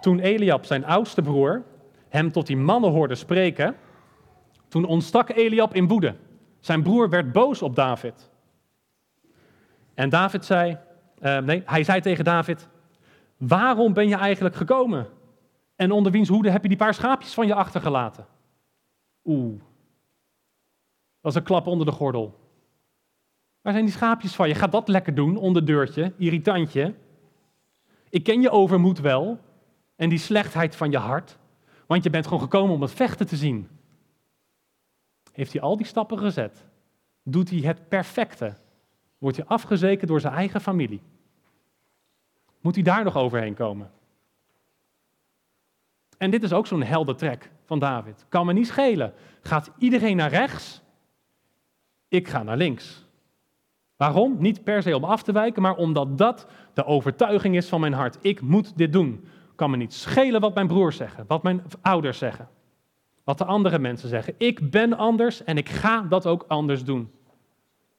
Toen 0.00 0.18
Eliab, 0.18 0.64
zijn 0.64 0.84
oudste 0.84 1.22
broer, 1.22 1.62
hem 2.08 2.32
tot 2.32 2.46
die 2.46 2.56
mannen 2.56 2.90
hoorde 2.90 3.14
spreken, 3.14 3.76
toen 4.68 4.84
ontstak 4.84 5.28
Eliab 5.28 5.74
in 5.74 5.88
woede. 5.88 6.14
Zijn 6.60 6.82
broer 6.82 7.08
werd 7.08 7.32
boos 7.32 7.62
op 7.62 7.76
David. 7.76 8.30
En 9.94 10.08
David 10.08 10.44
zei, 10.44 10.78
uh, 11.22 11.38
nee, 11.38 11.62
hij 11.64 11.84
zei 11.84 12.00
tegen 12.00 12.24
David, 12.24 12.68
waarom 13.36 13.92
ben 13.92 14.08
je 14.08 14.16
eigenlijk 14.16 14.54
gekomen? 14.54 15.08
En 15.76 15.90
onder 15.90 16.12
wiens 16.12 16.28
hoede 16.28 16.50
heb 16.50 16.62
je 16.62 16.68
die 16.68 16.76
paar 16.76 16.94
schaapjes 16.94 17.34
van 17.34 17.46
je 17.46 17.54
achtergelaten? 17.54 18.26
Oeh, 19.24 19.60
dat 21.20 21.32
is 21.32 21.38
een 21.38 21.44
klap 21.44 21.66
onder 21.66 21.86
de 21.86 21.92
gordel. 21.92 22.40
Waar 23.60 23.72
zijn 23.72 23.84
die 23.84 23.94
schaapjes 23.94 24.34
van 24.34 24.48
je? 24.48 24.54
Ga 24.54 24.66
dat 24.66 24.88
lekker 24.88 25.14
doen, 25.14 25.36
onder 25.36 25.64
deurtje, 25.64 26.12
irritantje. 26.16 26.94
Ik 28.08 28.24
ken 28.24 28.40
je 28.40 28.50
overmoed 28.50 29.00
wel 29.00 29.38
en 29.96 30.08
die 30.08 30.18
slechtheid 30.18 30.76
van 30.76 30.90
je 30.90 30.98
hart, 30.98 31.38
want 31.86 32.04
je 32.04 32.10
bent 32.10 32.26
gewoon 32.26 32.42
gekomen 32.42 32.74
om 32.74 32.82
het 32.82 32.90
vechten 32.90 33.26
te 33.26 33.36
zien. 33.36 33.68
Heeft 35.32 35.52
hij 35.52 35.62
al 35.62 35.76
die 35.76 35.86
stappen 35.86 36.18
gezet? 36.18 36.64
Doet 37.22 37.50
hij 37.50 37.58
het 37.58 37.88
perfecte? 37.88 38.56
Wordt 39.22 39.36
hij 39.36 39.46
afgezekerd 39.46 40.08
door 40.08 40.20
zijn 40.20 40.34
eigen 40.34 40.60
familie? 40.60 41.02
Moet 42.60 42.74
hij 42.74 42.84
daar 42.84 43.04
nog 43.04 43.16
overheen 43.16 43.54
komen? 43.54 43.90
En 46.18 46.30
dit 46.30 46.42
is 46.42 46.52
ook 46.52 46.66
zo'n 46.66 46.82
helder 46.82 47.16
trek 47.16 47.50
van 47.64 47.78
David. 47.78 48.26
Kan 48.28 48.46
me 48.46 48.52
niet 48.52 48.66
schelen. 48.66 49.12
Gaat 49.42 49.70
iedereen 49.78 50.16
naar 50.16 50.30
rechts? 50.30 50.82
Ik 52.08 52.28
ga 52.28 52.42
naar 52.42 52.56
links. 52.56 53.06
Waarom? 53.96 54.36
Niet 54.38 54.64
per 54.64 54.82
se 54.82 54.96
om 54.96 55.04
af 55.04 55.22
te 55.22 55.32
wijken, 55.32 55.62
maar 55.62 55.76
omdat 55.76 56.18
dat 56.18 56.46
de 56.74 56.84
overtuiging 56.84 57.56
is 57.56 57.68
van 57.68 57.80
mijn 57.80 57.92
hart. 57.92 58.18
Ik 58.20 58.40
moet 58.40 58.76
dit 58.76 58.92
doen. 58.92 59.24
Kan 59.54 59.70
me 59.70 59.76
niet 59.76 59.94
schelen 59.94 60.40
wat 60.40 60.54
mijn 60.54 60.66
broers 60.66 60.96
zeggen, 60.96 61.24
wat 61.26 61.42
mijn 61.42 61.62
ouders 61.82 62.18
zeggen, 62.18 62.48
wat 63.24 63.38
de 63.38 63.44
andere 63.44 63.78
mensen 63.78 64.08
zeggen. 64.08 64.34
Ik 64.38 64.70
ben 64.70 64.96
anders 64.96 65.44
en 65.44 65.56
ik 65.56 65.68
ga 65.68 66.02
dat 66.02 66.26
ook 66.26 66.44
anders 66.48 66.84
doen. 66.84 67.10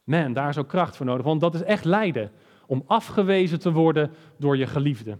Man, 0.03 0.33
daar 0.33 0.49
is 0.49 0.57
ook 0.57 0.67
kracht 0.67 0.95
voor 0.95 1.05
nodig, 1.05 1.25
want 1.25 1.41
dat 1.41 1.55
is 1.55 1.63
echt 1.63 1.85
lijden. 1.85 2.31
Om 2.67 2.83
afgewezen 2.85 3.59
te 3.59 3.71
worden 3.71 4.11
door 4.37 4.57
je 4.57 4.67
geliefde. 4.67 5.17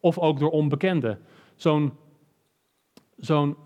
Of 0.00 0.18
ook 0.18 0.38
door 0.38 0.50
onbekenden. 0.50 1.18
Zo'n 1.56 1.96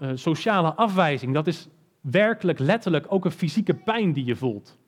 uh, 0.01 0.11
sociale 0.14 0.75
afwijzing, 0.75 1.35
dat 1.35 1.47
is 1.47 1.68
werkelijk, 2.01 2.59
letterlijk 2.59 3.07
ook 3.09 3.25
een 3.25 3.31
fysieke 3.31 3.75
pijn 3.75 4.12
die 4.12 4.25
je 4.25 4.37
voelt. 4.37 4.79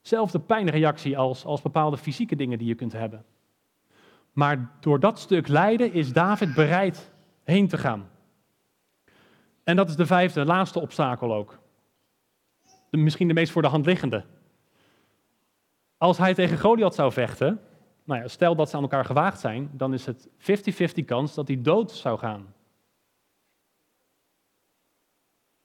Zelfde 0.00 0.38
pijnreactie 0.38 1.18
als, 1.18 1.44
als 1.44 1.62
bepaalde 1.62 1.96
fysieke 1.96 2.36
dingen 2.36 2.58
die 2.58 2.68
je 2.68 2.74
kunt 2.74 2.92
hebben. 2.92 3.24
Maar 4.32 4.70
door 4.80 5.00
dat 5.00 5.18
stuk 5.18 5.48
lijden 5.48 5.92
is 5.92 6.12
David 6.12 6.54
bereid 6.54 7.12
heen 7.44 7.68
te 7.68 7.78
gaan. 7.78 8.08
En 9.64 9.76
dat 9.76 9.88
is 9.88 9.96
de 9.96 10.06
vijfde, 10.06 10.44
laatste 10.44 10.80
obstakel 10.80 11.34
ook. 11.34 11.58
De, 12.90 12.96
misschien 12.96 13.28
de 13.28 13.34
meest 13.34 13.52
voor 13.52 13.62
de 13.62 13.68
hand 13.68 13.86
liggende. 13.86 14.24
Als 15.98 16.18
hij 16.18 16.34
tegen 16.34 16.58
Goliath 16.58 16.94
zou 16.94 17.12
vechten, 17.12 17.60
nou 18.04 18.20
ja, 18.20 18.28
stel 18.28 18.56
dat 18.56 18.70
ze 18.70 18.76
aan 18.76 18.82
elkaar 18.82 19.04
gewaagd 19.04 19.40
zijn, 19.40 19.70
dan 19.72 19.94
is 19.94 20.06
het 20.06 20.28
50-50 21.00 21.04
kans 21.04 21.34
dat 21.34 21.48
hij 21.48 21.62
dood 21.62 21.90
zou 21.90 22.18
gaan. 22.18 22.54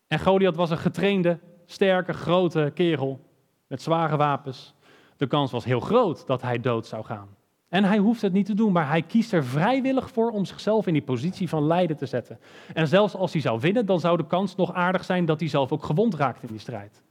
En 0.07 0.19
Goliath 0.19 0.55
was 0.55 0.69
een 0.69 0.77
getrainde, 0.77 1.39
sterke, 1.65 2.13
grote 2.13 2.71
kerel 2.73 3.19
met 3.67 3.81
zware 3.81 4.17
wapens. 4.17 4.73
De 5.17 5.27
kans 5.27 5.51
was 5.51 5.65
heel 5.65 5.79
groot 5.79 6.27
dat 6.27 6.41
hij 6.41 6.59
dood 6.59 6.87
zou 6.87 7.03
gaan. 7.03 7.35
En 7.69 7.83
hij 7.83 7.97
hoeft 7.97 8.21
het 8.21 8.33
niet 8.33 8.45
te 8.45 8.53
doen, 8.53 8.71
maar 8.71 8.87
hij 8.87 9.01
kiest 9.01 9.33
er 9.33 9.45
vrijwillig 9.45 10.11
voor 10.11 10.31
om 10.31 10.45
zichzelf 10.45 10.87
in 10.87 10.93
die 10.93 11.01
positie 11.01 11.49
van 11.49 11.67
lijden 11.67 11.97
te 11.97 12.05
zetten. 12.05 12.39
En 12.73 12.87
zelfs 12.87 13.15
als 13.15 13.33
hij 13.33 13.41
zou 13.41 13.59
winnen, 13.59 13.85
dan 13.85 13.99
zou 13.99 14.17
de 14.17 14.27
kans 14.27 14.55
nog 14.55 14.73
aardig 14.73 15.03
zijn 15.03 15.25
dat 15.25 15.39
hij 15.39 15.49
zelf 15.49 15.71
ook 15.71 15.83
gewond 15.83 16.13
raakt 16.13 16.41
in 16.41 16.47
die 16.47 16.59
strijd. 16.59 17.03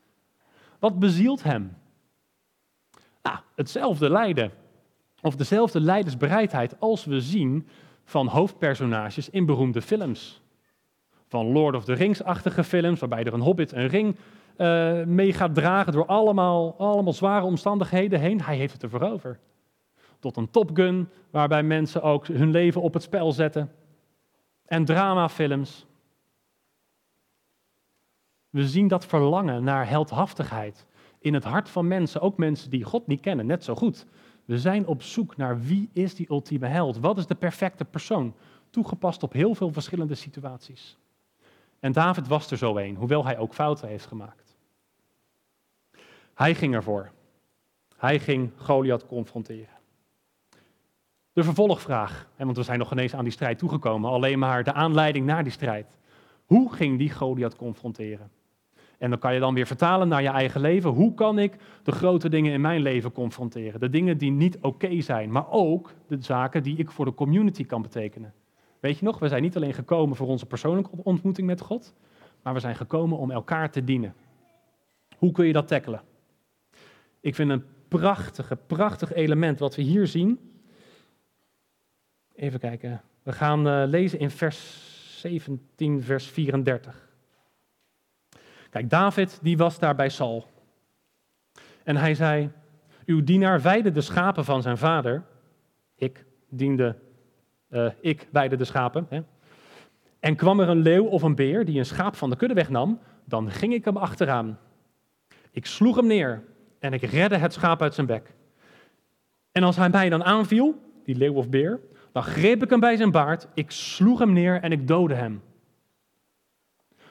Wat 0.78 0.98
bezielt 0.98 1.42
hem? 1.42 1.76
Nou, 3.22 3.38
hetzelfde 3.54 4.10
lijden. 4.10 4.52
Of 5.22 5.36
dezelfde 5.36 5.80
leidersbereidheid 5.80 6.80
als 6.80 7.04
we 7.04 7.20
zien 7.20 7.68
van 8.04 8.26
hoofdpersonages 8.26 9.30
in 9.30 9.46
beroemde 9.46 9.82
films. 9.82 10.42
Van 11.28 11.52
Lord 11.52 11.74
of 11.74 11.84
the 11.84 11.92
Rings-achtige 11.92 12.64
films, 12.64 13.00
waarbij 13.00 13.24
er 13.24 13.34
een 13.34 13.40
hobbit 13.40 13.72
een 13.72 13.86
ring 13.86 14.16
uh, 14.56 15.02
mee 15.04 15.32
gaat 15.32 15.54
dragen 15.54 15.92
door 15.92 16.06
allemaal, 16.06 16.74
allemaal 16.78 17.12
zware 17.12 17.44
omstandigheden 17.44 18.20
heen. 18.20 18.42
Hij 18.42 18.56
heeft 18.56 18.72
het 18.72 18.82
ervoor 18.82 19.02
over. 19.02 19.38
Tot 20.18 20.36
een 20.36 20.50
Top 20.50 20.70
Gun, 20.74 21.08
waarbij 21.30 21.62
mensen 21.62 22.02
ook 22.02 22.26
hun 22.26 22.50
leven 22.50 22.80
op 22.80 22.94
het 22.94 23.02
spel 23.02 23.32
zetten. 23.32 23.72
En 24.64 24.84
dramafilms. 24.84 25.86
We 28.50 28.68
zien 28.68 28.88
dat 28.88 29.06
verlangen 29.06 29.64
naar 29.64 29.88
heldhaftigheid 29.88 30.86
in 31.20 31.34
het 31.34 31.44
hart 31.44 31.68
van 31.68 31.88
mensen, 31.88 32.20
ook 32.20 32.36
mensen 32.36 32.70
die 32.70 32.84
God 32.84 33.06
niet 33.06 33.20
kennen, 33.20 33.46
net 33.46 33.64
zo 33.64 33.74
goed. 33.74 34.06
We 34.44 34.58
zijn 34.58 34.86
op 34.86 35.02
zoek 35.02 35.36
naar 35.36 35.60
wie 35.60 35.88
is 35.92 36.14
die 36.14 36.30
ultieme 36.30 36.66
held? 36.66 36.98
Wat 36.98 37.18
is 37.18 37.26
de 37.26 37.34
perfecte 37.34 37.84
persoon? 37.84 38.34
Toegepast 38.70 39.22
op 39.22 39.32
heel 39.32 39.54
veel 39.54 39.72
verschillende 39.72 40.14
situaties. 40.14 40.98
En 41.80 41.92
David 41.92 42.28
was 42.28 42.50
er 42.50 42.56
zo 42.56 42.76
een, 42.76 42.96
hoewel 42.96 43.24
hij 43.24 43.38
ook 43.38 43.54
fouten 43.54 43.88
heeft 43.88 44.06
gemaakt. 44.06 44.56
Hij 46.34 46.54
ging 46.54 46.74
ervoor. 46.74 47.10
Hij 47.96 48.18
ging 48.18 48.50
Goliath 48.56 49.06
confronteren. 49.06 49.78
De 51.32 51.42
vervolgvraag, 51.44 52.28
want 52.36 52.56
we 52.56 52.62
zijn 52.62 52.78
nog 52.78 52.92
ineens 52.92 53.14
aan 53.14 53.24
die 53.24 53.32
strijd 53.32 53.58
toegekomen, 53.58 54.10
alleen 54.10 54.38
maar 54.38 54.64
de 54.64 54.72
aanleiding 54.72 55.26
naar 55.26 55.42
die 55.42 55.52
strijd. 55.52 55.98
Hoe 56.44 56.72
ging 56.72 56.98
die 56.98 57.10
Goliath 57.10 57.56
confronteren? 57.56 58.30
En 59.00 59.10
dan 59.10 59.18
kan 59.18 59.34
je 59.34 59.40
dan 59.40 59.54
weer 59.54 59.66
vertalen 59.66 60.08
naar 60.08 60.22
je 60.22 60.28
eigen 60.28 60.60
leven. 60.60 60.90
Hoe 60.90 61.14
kan 61.14 61.38
ik 61.38 61.56
de 61.82 61.92
grote 61.92 62.28
dingen 62.28 62.52
in 62.52 62.60
mijn 62.60 62.80
leven 62.80 63.12
confronteren? 63.12 63.80
De 63.80 63.90
dingen 63.90 64.18
die 64.18 64.30
niet 64.30 64.58
oké 64.60 65.00
zijn, 65.00 65.32
maar 65.32 65.50
ook 65.50 65.92
de 66.06 66.16
zaken 66.20 66.62
die 66.62 66.76
ik 66.76 66.90
voor 66.90 67.04
de 67.04 67.14
community 67.14 67.66
kan 67.66 67.82
betekenen. 67.82 68.32
Weet 68.80 68.98
je 68.98 69.04
nog, 69.04 69.18
we 69.18 69.28
zijn 69.28 69.42
niet 69.42 69.56
alleen 69.56 69.74
gekomen 69.74 70.16
voor 70.16 70.26
onze 70.26 70.46
persoonlijke 70.46 70.90
ontmoeting 71.02 71.46
met 71.46 71.60
God, 71.60 71.94
maar 72.42 72.54
we 72.54 72.60
zijn 72.60 72.76
gekomen 72.76 73.18
om 73.18 73.30
elkaar 73.30 73.70
te 73.70 73.84
dienen. 73.84 74.14
Hoe 75.16 75.32
kun 75.32 75.46
je 75.46 75.52
dat 75.52 75.68
tackelen? 75.68 76.02
Ik 77.20 77.34
vind 77.34 77.50
een 77.50 77.64
prachtige, 77.88 78.56
prachtig 78.56 79.12
element 79.12 79.58
wat 79.58 79.76
we 79.76 79.82
hier 79.82 80.06
zien. 80.06 80.38
Even 82.34 82.60
kijken. 82.60 83.02
We 83.22 83.32
gaan 83.32 83.66
uh, 83.66 83.82
lezen 83.86 84.18
in 84.18 84.30
vers 84.30 85.20
17, 85.20 86.02
vers 86.02 86.26
34. 86.26 87.09
Kijk, 88.70 88.90
David 88.90 89.38
die 89.42 89.56
was 89.56 89.78
daar 89.78 89.94
bij 89.94 90.08
Saul. 90.08 90.46
En 91.84 91.96
hij 91.96 92.14
zei, 92.14 92.50
uw 93.04 93.24
dienaar 93.24 93.60
weide 93.60 93.90
de 93.90 94.00
schapen 94.00 94.44
van 94.44 94.62
zijn 94.62 94.78
vader. 94.78 95.22
Ik 95.94 96.24
diende, 96.48 96.96
uh, 97.70 97.90
ik 98.00 98.28
weide 98.32 98.56
de 98.56 98.64
schapen. 98.64 99.06
Hè. 99.08 99.20
En 100.20 100.36
kwam 100.36 100.60
er 100.60 100.68
een 100.68 100.82
leeuw 100.82 101.04
of 101.04 101.22
een 101.22 101.34
beer 101.34 101.64
die 101.64 101.78
een 101.78 101.86
schaap 101.86 102.16
van 102.16 102.30
de 102.30 102.36
kudde 102.36 102.54
wegnam, 102.54 102.98
dan 103.24 103.50
ging 103.50 103.72
ik 103.72 103.84
hem 103.84 103.96
achteraan. 103.96 104.58
Ik 105.50 105.66
sloeg 105.66 105.96
hem 105.96 106.06
neer 106.06 106.44
en 106.78 106.92
ik 106.92 107.02
redde 107.02 107.36
het 107.36 107.52
schaap 107.52 107.82
uit 107.82 107.94
zijn 107.94 108.06
bek. 108.06 108.34
En 109.52 109.62
als 109.62 109.76
hij 109.76 109.88
mij 109.88 110.08
dan 110.08 110.24
aanviel, 110.24 110.80
die 111.04 111.16
leeuw 111.16 111.34
of 111.34 111.48
beer, 111.48 111.80
dan 112.12 112.22
greep 112.22 112.62
ik 112.62 112.70
hem 112.70 112.80
bij 112.80 112.96
zijn 112.96 113.10
baard, 113.10 113.48
ik 113.54 113.70
sloeg 113.70 114.18
hem 114.18 114.32
neer 114.32 114.60
en 114.62 114.72
ik 114.72 114.88
doodde 114.88 115.14
hem. 115.14 115.42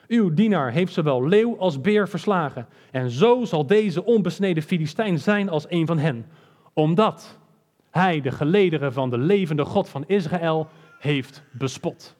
Uw 0.09 0.33
dienaar 0.33 0.71
heeft 0.71 0.93
zowel 0.93 1.27
leeuw 1.27 1.57
als 1.57 1.81
beer 1.81 2.07
verslagen. 2.07 2.67
En 2.91 3.09
zo 3.09 3.45
zal 3.45 3.65
deze 3.65 4.05
onbesneden 4.05 4.63
Filistijn 4.63 5.19
zijn 5.19 5.49
als 5.49 5.65
een 5.69 5.85
van 5.85 5.97
hen. 5.97 6.25
Omdat 6.73 7.39
hij 7.89 8.21
de 8.21 8.31
gelederen 8.31 8.93
van 8.93 9.09
de 9.09 9.17
levende 9.17 9.65
God 9.65 9.89
van 9.89 10.03
Israël 10.07 10.67
heeft 10.99 11.43
bespot. 11.51 12.15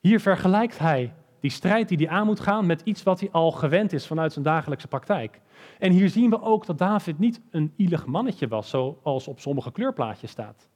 Hier 0.00 0.20
vergelijkt 0.20 0.78
hij 0.78 1.14
die 1.40 1.50
strijd 1.50 1.88
die 1.88 1.98
hij 1.98 2.08
aan 2.08 2.26
moet 2.26 2.40
gaan 2.40 2.66
met 2.66 2.80
iets 2.84 3.02
wat 3.02 3.20
hij 3.20 3.28
al 3.32 3.50
gewend 3.50 3.92
is 3.92 4.06
vanuit 4.06 4.32
zijn 4.32 4.44
dagelijkse 4.44 4.88
praktijk. 4.88 5.40
En 5.78 5.92
hier 5.92 6.08
zien 6.08 6.30
we 6.30 6.42
ook 6.42 6.66
dat 6.66 6.78
David 6.78 7.18
niet 7.18 7.40
een 7.50 7.72
ielig 7.76 8.06
mannetje 8.06 8.48
was, 8.48 8.68
zoals 8.68 9.28
op 9.28 9.40
sommige 9.40 9.72
kleurplaatjes 9.72 10.30
staat. 10.30 10.68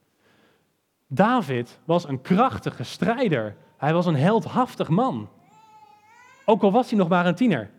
David 1.06 1.80
was 1.84 2.08
een 2.08 2.20
krachtige 2.20 2.84
strijder. 2.84 3.56
Hij 3.76 3.92
was 3.92 4.06
een 4.06 4.16
heldhaftig 4.16 4.88
man. 4.88 5.28
Ook 6.50 6.62
al 6.62 6.72
was 6.72 6.90
hij 6.90 6.98
nog 6.98 7.08
maar 7.08 7.26
een 7.26 7.34
tiener. 7.34 7.70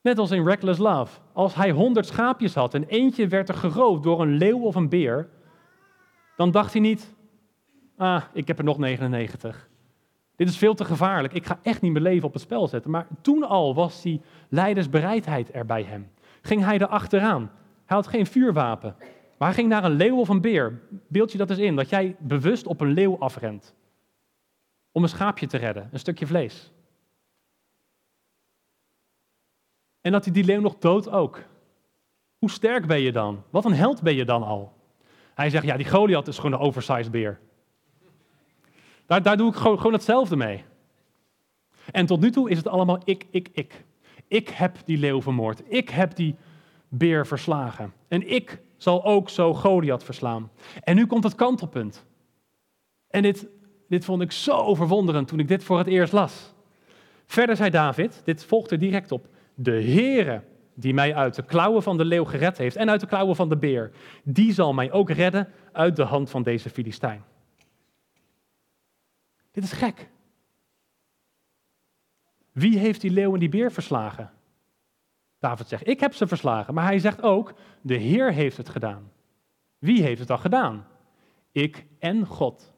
Net 0.00 0.18
als 0.18 0.30
in 0.30 0.44
Reckless 0.44 0.78
Love. 0.78 1.20
Als 1.32 1.54
hij 1.54 1.70
honderd 1.70 2.06
schaapjes 2.06 2.54
had 2.54 2.74
en 2.74 2.84
eentje 2.84 3.28
werd 3.28 3.48
er 3.48 3.54
geroofd 3.54 4.02
door 4.02 4.20
een 4.20 4.36
leeuw 4.36 4.60
of 4.60 4.74
een 4.74 4.88
beer, 4.88 5.28
dan 6.36 6.50
dacht 6.50 6.72
hij 6.72 6.82
niet, 6.82 7.14
ah, 7.96 8.22
ik 8.32 8.46
heb 8.46 8.58
er 8.58 8.64
nog 8.64 8.78
99. 8.78 9.68
Dit 10.36 10.48
is 10.48 10.56
veel 10.56 10.74
te 10.74 10.84
gevaarlijk. 10.84 11.34
Ik 11.34 11.46
ga 11.46 11.58
echt 11.62 11.80
niet 11.80 11.92
mijn 11.92 12.04
leven 12.04 12.26
op 12.26 12.32
het 12.32 12.42
spel 12.42 12.68
zetten. 12.68 12.90
Maar 12.90 13.06
toen 13.20 13.48
al 13.48 13.74
was 13.74 14.02
die 14.02 14.20
leidersbereidheid 14.48 15.54
er 15.54 15.66
bij 15.66 15.82
hem. 15.82 16.10
Ging 16.42 16.64
hij 16.64 16.78
er 16.78 16.86
achteraan. 16.86 17.50
Hij 17.84 17.96
had 17.96 18.06
geen 18.06 18.26
vuurwapen. 18.26 18.94
Maar 19.38 19.48
hij 19.48 19.56
ging 19.56 19.68
naar 19.68 19.84
een 19.84 19.96
leeuw 19.96 20.16
of 20.18 20.28
een 20.28 20.40
beer. 20.40 20.80
Beeld 21.08 21.32
je 21.32 21.38
dat 21.38 21.50
eens 21.50 21.58
in, 21.58 21.76
dat 21.76 21.88
jij 21.88 22.16
bewust 22.18 22.66
op 22.66 22.80
een 22.80 22.92
leeuw 22.92 23.18
afrent. 23.18 23.74
Om 24.92 25.02
een 25.02 25.08
schaapje 25.08 25.46
te 25.46 25.56
redden, 25.56 25.88
een 25.92 25.98
stukje 25.98 26.26
vlees. 26.26 26.72
En 30.02 30.12
dat 30.12 30.24
hij 30.24 30.32
die 30.32 30.44
leeuw 30.44 30.60
nog 30.60 30.78
dood 30.78 31.10
ook. 31.10 31.42
Hoe 32.38 32.50
sterk 32.50 32.86
ben 32.86 33.00
je 33.00 33.12
dan? 33.12 33.42
Wat 33.50 33.64
een 33.64 33.74
held 33.74 34.02
ben 34.02 34.14
je 34.14 34.24
dan 34.24 34.42
al? 34.42 34.72
Hij 35.34 35.50
zegt, 35.50 35.64
ja, 35.64 35.76
die 35.76 35.88
Goliath 35.88 36.28
is 36.28 36.36
gewoon 36.36 36.52
een 36.52 36.66
oversized 36.66 37.10
beer. 37.10 37.38
Daar, 39.06 39.22
daar 39.22 39.36
doe 39.36 39.50
ik 39.50 39.56
gewoon, 39.56 39.76
gewoon 39.76 39.92
hetzelfde 39.92 40.36
mee. 40.36 40.64
En 41.92 42.06
tot 42.06 42.20
nu 42.20 42.30
toe 42.30 42.50
is 42.50 42.56
het 42.56 42.68
allemaal 42.68 43.00
ik, 43.04 43.26
ik, 43.30 43.48
ik. 43.52 43.84
Ik 44.28 44.48
heb 44.48 44.76
die 44.84 44.98
leeuw 44.98 45.22
vermoord. 45.22 45.62
Ik 45.66 45.88
heb 45.88 46.16
die 46.16 46.36
beer 46.88 47.26
verslagen. 47.26 47.92
En 48.08 48.30
ik 48.30 48.60
zal 48.76 49.04
ook 49.04 49.28
zo 49.28 49.54
Goliath 49.54 50.04
verslaan. 50.04 50.50
En 50.80 50.96
nu 50.96 51.06
komt 51.06 51.24
het 51.24 51.34
kantelpunt. 51.34 52.04
En 53.08 53.22
dit, 53.22 53.46
dit 53.88 54.04
vond 54.04 54.22
ik 54.22 54.32
zo 54.32 54.74
verwonderend 54.74 55.28
toen 55.28 55.38
ik 55.38 55.48
dit 55.48 55.64
voor 55.64 55.78
het 55.78 55.86
eerst 55.86 56.12
las. 56.12 56.52
Verder 57.26 57.56
zei 57.56 57.70
David, 57.70 58.22
dit 58.24 58.44
volgt 58.44 58.70
er 58.70 58.78
direct 58.78 59.12
op. 59.12 59.26
De 59.62 59.82
Heere 59.82 60.42
die 60.74 60.94
mij 60.94 61.14
uit 61.14 61.34
de 61.34 61.44
klauwen 61.44 61.82
van 61.82 61.96
de 61.96 62.04
leeuw 62.04 62.24
gered 62.24 62.58
heeft 62.58 62.76
en 62.76 62.90
uit 62.90 63.00
de 63.00 63.06
klauwen 63.06 63.36
van 63.36 63.48
de 63.48 63.56
beer, 63.56 63.90
die 64.24 64.52
zal 64.52 64.72
mij 64.72 64.92
ook 64.92 65.10
redden 65.10 65.48
uit 65.72 65.96
de 65.96 66.02
hand 66.02 66.30
van 66.30 66.42
deze 66.42 66.70
Filistijn. 66.70 67.24
Dit 69.50 69.64
is 69.64 69.72
gek. 69.72 70.10
Wie 72.52 72.78
heeft 72.78 73.00
die 73.00 73.10
leeuw 73.10 73.32
en 73.32 73.40
die 73.40 73.48
beer 73.48 73.72
verslagen? 73.72 74.30
David 75.38 75.68
zegt, 75.68 75.86
ik 75.86 76.00
heb 76.00 76.14
ze 76.14 76.26
verslagen. 76.26 76.74
Maar 76.74 76.84
hij 76.84 76.98
zegt 76.98 77.22
ook, 77.22 77.54
de 77.80 77.94
Heer 77.96 78.32
heeft 78.32 78.56
het 78.56 78.68
gedaan. 78.68 79.12
Wie 79.78 80.02
heeft 80.02 80.18
het 80.18 80.28
dan 80.28 80.38
gedaan? 80.38 80.86
Ik 81.52 81.86
en 81.98 82.26
God. 82.26 82.72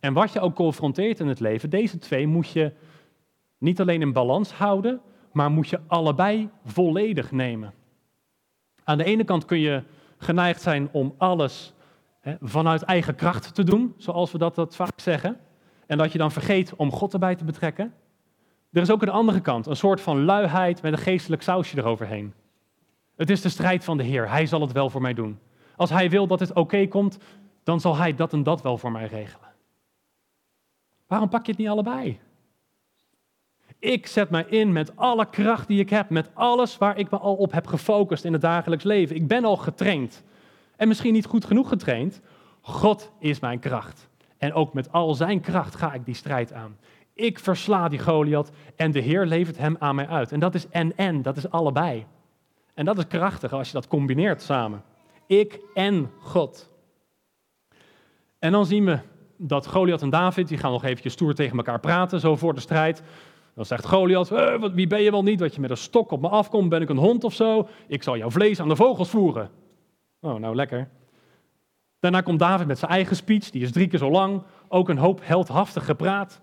En 0.00 0.12
wat 0.12 0.32
je 0.32 0.40
ook 0.40 0.54
confronteert 0.54 1.20
in 1.20 1.26
het 1.26 1.40
leven, 1.40 1.70
deze 1.70 1.98
twee 1.98 2.26
moet 2.26 2.50
je 2.50 2.72
niet 3.58 3.80
alleen 3.80 4.00
in 4.00 4.12
balans 4.12 4.52
houden, 4.52 5.00
maar 5.32 5.50
moet 5.50 5.68
je 5.68 5.80
allebei 5.86 6.48
volledig 6.64 7.30
nemen. 7.30 7.74
Aan 8.84 8.98
de 8.98 9.04
ene 9.04 9.24
kant 9.24 9.44
kun 9.44 9.58
je 9.58 9.82
geneigd 10.18 10.62
zijn 10.62 10.88
om 10.92 11.14
alles 11.18 11.74
hè, 12.20 12.34
vanuit 12.40 12.82
eigen 12.82 13.14
kracht 13.14 13.54
te 13.54 13.64
doen, 13.64 13.94
zoals 13.96 14.32
we 14.32 14.38
dat, 14.38 14.54
dat 14.54 14.76
vaak 14.76 15.00
zeggen. 15.00 15.36
En 15.86 15.98
dat 15.98 16.12
je 16.12 16.18
dan 16.18 16.32
vergeet 16.32 16.74
om 16.76 16.92
God 16.92 17.12
erbij 17.12 17.34
te 17.34 17.44
betrekken. 17.44 17.94
Er 18.72 18.82
is 18.82 18.90
ook 18.90 19.02
een 19.02 19.08
andere 19.08 19.40
kant, 19.40 19.66
een 19.66 19.76
soort 19.76 20.00
van 20.00 20.24
luiheid 20.24 20.82
met 20.82 20.92
een 20.92 20.98
geestelijk 20.98 21.42
sausje 21.42 21.78
eroverheen. 21.78 22.34
Het 23.16 23.30
is 23.30 23.40
de 23.40 23.48
strijd 23.48 23.84
van 23.84 23.96
de 23.96 24.02
Heer. 24.02 24.30
Hij 24.30 24.46
zal 24.46 24.60
het 24.60 24.72
wel 24.72 24.90
voor 24.90 25.00
mij 25.00 25.14
doen. 25.14 25.38
Als 25.76 25.90
Hij 25.90 26.10
wil 26.10 26.26
dat 26.26 26.40
het 26.40 26.52
oké 26.52 26.86
komt, 26.86 27.18
dan 27.62 27.80
zal 27.80 27.96
Hij 27.96 28.14
dat 28.14 28.32
en 28.32 28.42
dat 28.42 28.62
wel 28.62 28.78
voor 28.78 28.92
mij 28.92 29.06
regelen. 29.06 29.48
Waarom 31.06 31.28
pak 31.28 31.44
je 31.46 31.50
het 31.50 31.60
niet 31.60 31.68
allebei? 31.68 32.20
Ik 33.82 34.06
zet 34.06 34.30
mij 34.30 34.44
in 34.48 34.72
met 34.72 34.96
alle 34.96 35.30
kracht 35.30 35.68
die 35.68 35.80
ik 35.80 35.90
heb, 35.90 36.10
met 36.10 36.30
alles 36.34 36.78
waar 36.78 36.98
ik 36.98 37.10
me 37.10 37.18
al 37.18 37.34
op 37.34 37.52
heb 37.52 37.66
gefocust 37.66 38.24
in 38.24 38.32
het 38.32 38.42
dagelijks 38.42 38.84
leven. 38.84 39.16
Ik 39.16 39.28
ben 39.28 39.44
al 39.44 39.56
getraind. 39.56 40.22
En 40.76 40.88
misschien 40.88 41.12
niet 41.12 41.26
goed 41.26 41.44
genoeg 41.44 41.68
getraind. 41.68 42.20
God 42.60 43.12
is 43.18 43.40
mijn 43.40 43.58
kracht. 43.58 44.08
En 44.38 44.52
ook 44.52 44.72
met 44.72 44.92
al 44.92 45.14
zijn 45.14 45.40
kracht 45.40 45.74
ga 45.74 45.92
ik 45.92 46.04
die 46.04 46.14
strijd 46.14 46.52
aan. 46.52 46.76
Ik 47.14 47.38
versla 47.38 47.88
die 47.88 47.98
Goliath 47.98 48.50
en 48.76 48.90
de 48.90 49.00
Heer 49.00 49.26
levert 49.26 49.58
hem 49.58 49.76
aan 49.78 49.94
mij 49.94 50.06
uit. 50.06 50.32
En 50.32 50.40
dat 50.40 50.54
is 50.54 50.68
en-en, 50.68 51.22
dat 51.22 51.36
is 51.36 51.50
allebei. 51.50 52.06
En 52.74 52.84
dat 52.84 52.98
is 52.98 53.06
krachtig 53.06 53.52
als 53.52 53.66
je 53.66 53.72
dat 53.72 53.88
combineert 53.88 54.42
samen. 54.42 54.82
Ik 55.26 55.60
en 55.74 56.10
God. 56.20 56.70
En 58.38 58.52
dan 58.52 58.66
zien 58.66 58.84
we 58.84 58.98
dat 59.36 59.66
Goliath 59.66 60.02
en 60.02 60.10
David, 60.10 60.48
die 60.48 60.58
gaan 60.58 60.72
nog 60.72 60.84
eventjes 60.84 61.12
stoer 61.12 61.34
tegen 61.34 61.56
elkaar 61.56 61.80
praten, 61.80 62.20
zo 62.20 62.36
voor 62.36 62.54
de 62.54 62.60
strijd. 62.60 63.02
Dan 63.54 63.64
zegt 63.64 63.86
Goliath, 63.86 64.30
eh, 64.30 64.64
wie 64.72 64.86
ben 64.86 65.02
je 65.02 65.10
wel 65.10 65.22
niet, 65.22 65.38
dat 65.38 65.54
je 65.54 65.60
met 65.60 65.70
een 65.70 65.76
stok 65.76 66.10
op 66.10 66.20
me 66.20 66.28
afkomt, 66.28 66.68
ben 66.68 66.82
ik 66.82 66.88
een 66.88 66.96
hond 66.96 67.24
of 67.24 67.34
zo? 67.34 67.68
Ik 67.86 68.02
zal 68.02 68.16
jouw 68.16 68.30
vlees 68.30 68.60
aan 68.60 68.68
de 68.68 68.76
vogels 68.76 69.10
voeren. 69.10 69.50
Oh, 70.20 70.34
nou 70.34 70.54
lekker. 70.54 70.88
Daarna 72.00 72.20
komt 72.20 72.38
David 72.38 72.66
met 72.66 72.78
zijn 72.78 72.90
eigen 72.90 73.16
speech, 73.16 73.50
die 73.50 73.62
is 73.62 73.72
drie 73.72 73.88
keer 73.88 73.98
zo 73.98 74.10
lang, 74.10 74.42
ook 74.68 74.88
een 74.88 74.98
hoop 74.98 75.20
heldhaftig 75.22 75.84
gepraat. 75.84 76.40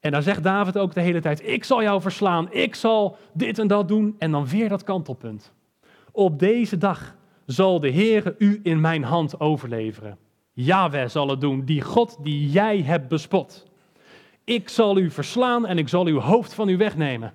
En 0.00 0.10
dan 0.10 0.22
zegt 0.22 0.42
David 0.42 0.78
ook 0.78 0.94
de 0.94 1.00
hele 1.00 1.20
tijd, 1.20 1.46
ik 1.46 1.64
zal 1.64 1.82
jou 1.82 2.00
verslaan, 2.00 2.52
ik 2.52 2.74
zal 2.74 3.16
dit 3.32 3.58
en 3.58 3.66
dat 3.66 3.88
doen. 3.88 4.14
En 4.18 4.30
dan 4.30 4.46
weer 4.46 4.68
dat 4.68 4.84
kantelpunt. 4.84 5.52
Op 6.12 6.38
deze 6.38 6.78
dag 6.78 7.14
zal 7.46 7.80
de 7.80 7.90
Heere 7.90 8.34
u 8.38 8.60
in 8.62 8.80
mijn 8.80 9.02
hand 9.02 9.40
overleveren. 9.40 10.18
Yahweh 10.52 11.08
zal 11.08 11.28
het 11.28 11.40
doen, 11.40 11.64
die 11.64 11.82
God 11.82 12.16
die 12.22 12.50
jij 12.50 12.82
hebt 12.82 13.08
bespot. 13.08 13.66
Ik 14.44 14.68
zal 14.68 14.98
u 14.98 15.10
verslaan 15.10 15.66
en 15.66 15.78
ik 15.78 15.88
zal 15.88 16.06
uw 16.06 16.18
hoofd 16.18 16.54
van 16.54 16.68
u 16.68 16.76
wegnemen. 16.76 17.34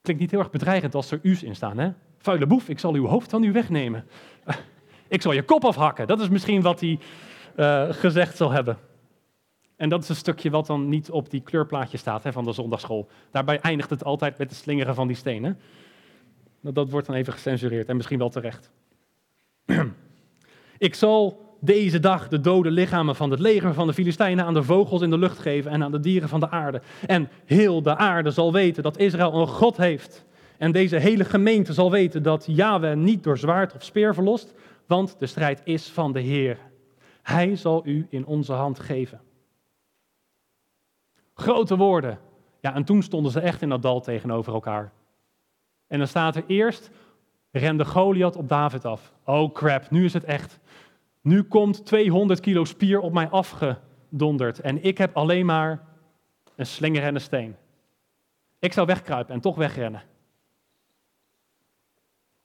Klinkt 0.00 0.22
niet 0.22 0.30
heel 0.30 0.40
erg 0.40 0.50
bedreigend 0.50 0.94
als 0.94 1.10
er 1.10 1.20
u's 1.22 1.42
in 1.42 1.54
staan, 1.54 1.78
hè? 1.78 1.92
Vuile 2.18 2.46
boef, 2.46 2.68
ik 2.68 2.78
zal 2.78 2.94
uw 2.94 3.06
hoofd 3.06 3.30
van 3.30 3.42
u 3.42 3.52
wegnemen. 3.52 4.06
Ik 5.08 5.22
zal 5.22 5.32
je 5.32 5.42
kop 5.42 5.64
afhakken. 5.64 6.06
Dat 6.06 6.20
is 6.20 6.28
misschien 6.28 6.62
wat 6.62 6.80
hij 6.80 6.98
uh, 7.56 7.92
gezegd 7.92 8.36
zal 8.36 8.50
hebben. 8.50 8.78
En 9.76 9.88
dat 9.88 10.02
is 10.02 10.08
een 10.08 10.16
stukje 10.16 10.50
wat 10.50 10.66
dan 10.66 10.88
niet 10.88 11.10
op 11.10 11.30
die 11.30 11.40
kleurplaatje 11.40 11.98
staat 11.98 12.22
hè, 12.22 12.32
van 12.32 12.44
de 12.44 12.52
zondagschool. 12.52 13.08
Daarbij 13.30 13.60
eindigt 13.60 13.90
het 13.90 14.04
altijd 14.04 14.38
met 14.38 14.50
het 14.50 14.58
slingeren 14.58 14.94
van 14.94 15.06
die 15.06 15.16
stenen. 15.16 15.60
Dat, 16.60 16.74
dat 16.74 16.90
wordt 16.90 17.06
dan 17.06 17.16
even 17.16 17.32
gecensureerd 17.32 17.88
en 17.88 17.96
misschien 17.96 18.18
wel 18.18 18.28
terecht. 18.28 18.70
Ik 20.78 20.94
zal 20.94 21.51
deze 21.64 22.00
dag 22.00 22.28
de 22.28 22.40
dode 22.40 22.70
lichamen 22.70 23.16
van 23.16 23.30
het 23.30 23.40
leger 23.40 23.74
van 23.74 23.86
de 23.86 23.92
Filistijnen 23.92 24.44
aan 24.44 24.54
de 24.54 24.62
vogels 24.62 25.02
in 25.02 25.10
de 25.10 25.18
lucht 25.18 25.38
geven 25.38 25.70
en 25.70 25.82
aan 25.82 25.90
de 25.90 26.00
dieren 26.00 26.28
van 26.28 26.40
de 26.40 26.50
aarde. 26.50 26.82
En 27.06 27.28
heel 27.44 27.82
de 27.82 27.96
aarde 27.96 28.30
zal 28.30 28.52
weten 28.52 28.82
dat 28.82 28.98
Israël 28.98 29.34
een 29.34 29.46
God 29.46 29.76
heeft. 29.76 30.24
En 30.58 30.72
deze 30.72 30.96
hele 30.96 31.24
gemeente 31.24 31.72
zal 31.72 31.90
weten 31.90 32.22
dat 32.22 32.44
Yahweh 32.46 32.96
niet 32.96 33.24
door 33.24 33.38
zwaard 33.38 33.74
of 33.74 33.82
speer 33.82 34.14
verlost, 34.14 34.54
want 34.86 35.16
de 35.18 35.26
strijd 35.26 35.60
is 35.64 35.88
van 35.88 36.12
de 36.12 36.20
Heer. 36.20 36.58
Hij 37.22 37.56
zal 37.56 37.86
u 37.86 38.06
in 38.10 38.26
onze 38.26 38.52
hand 38.52 38.78
geven. 38.78 39.20
Grote 41.34 41.76
woorden. 41.76 42.18
Ja, 42.60 42.74
en 42.74 42.84
toen 42.84 43.02
stonden 43.02 43.32
ze 43.32 43.40
echt 43.40 43.62
in 43.62 43.68
dat 43.68 43.82
dal 43.82 44.00
tegenover 44.00 44.52
elkaar. 44.52 44.92
En 45.86 45.98
dan 45.98 46.06
staat 46.06 46.36
er 46.36 46.44
eerst, 46.46 46.90
rende 47.50 47.84
Goliath 47.84 48.36
op 48.36 48.48
David 48.48 48.84
af. 48.84 49.12
Oh 49.24 49.52
crap, 49.52 49.90
nu 49.90 50.04
is 50.04 50.12
het 50.12 50.24
echt. 50.24 50.60
Nu 51.22 51.42
komt 51.42 51.86
200 51.86 52.40
kilo 52.40 52.64
spier 52.64 53.00
op 53.00 53.12
mij 53.12 53.28
afgedonderd 53.28 54.60
en 54.60 54.84
ik 54.84 54.98
heb 54.98 55.16
alleen 55.16 55.46
maar 55.46 55.86
een 56.56 56.66
slinger 56.66 57.02
en 57.02 57.14
een 57.14 57.20
steen. 57.20 57.56
Ik 58.58 58.72
zou 58.72 58.86
wegkruipen 58.86 59.34
en 59.34 59.40
toch 59.40 59.56
wegrennen. 59.56 60.02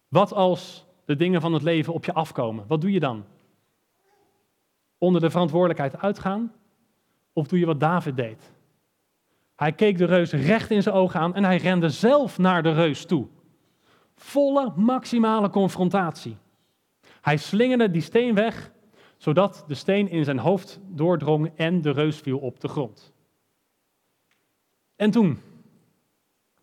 Wat 0.07 0.33
als 0.33 0.85
de 1.05 1.15
dingen 1.15 1.41
van 1.41 1.53
het 1.53 1.63
leven 1.63 1.93
op 1.93 2.05
je 2.05 2.13
afkomen? 2.13 2.65
Wat 2.67 2.81
doe 2.81 2.91
je 2.91 2.99
dan? 2.99 3.25
Onder 4.97 5.21
de 5.21 5.29
verantwoordelijkheid 5.29 5.97
uitgaan? 5.97 6.53
Of 7.33 7.47
doe 7.47 7.59
je 7.59 7.65
wat 7.65 7.79
David 7.79 8.15
deed? 8.15 8.51
Hij 9.55 9.71
keek 9.71 9.97
de 9.97 10.05
reus 10.05 10.31
recht 10.31 10.71
in 10.71 10.83
zijn 10.83 10.95
ogen 10.95 11.19
aan 11.19 11.35
en 11.35 11.43
hij 11.43 11.57
rende 11.57 11.89
zelf 11.89 12.37
naar 12.37 12.63
de 12.63 12.71
reus 12.71 13.05
toe. 13.05 13.27
Volle 14.15 14.73
maximale 14.75 15.49
confrontatie. 15.49 16.37
Hij 17.21 17.37
slingerde 17.37 17.91
die 17.91 18.01
steen 18.01 18.33
weg, 18.33 18.71
zodat 19.17 19.63
de 19.67 19.75
steen 19.75 20.09
in 20.09 20.23
zijn 20.23 20.39
hoofd 20.39 20.79
doordrong 20.87 21.51
en 21.55 21.81
de 21.81 21.91
reus 21.91 22.17
viel 22.17 22.39
op 22.39 22.59
de 22.59 22.67
grond. 22.67 23.13
En 24.95 25.11
toen? 25.11 25.39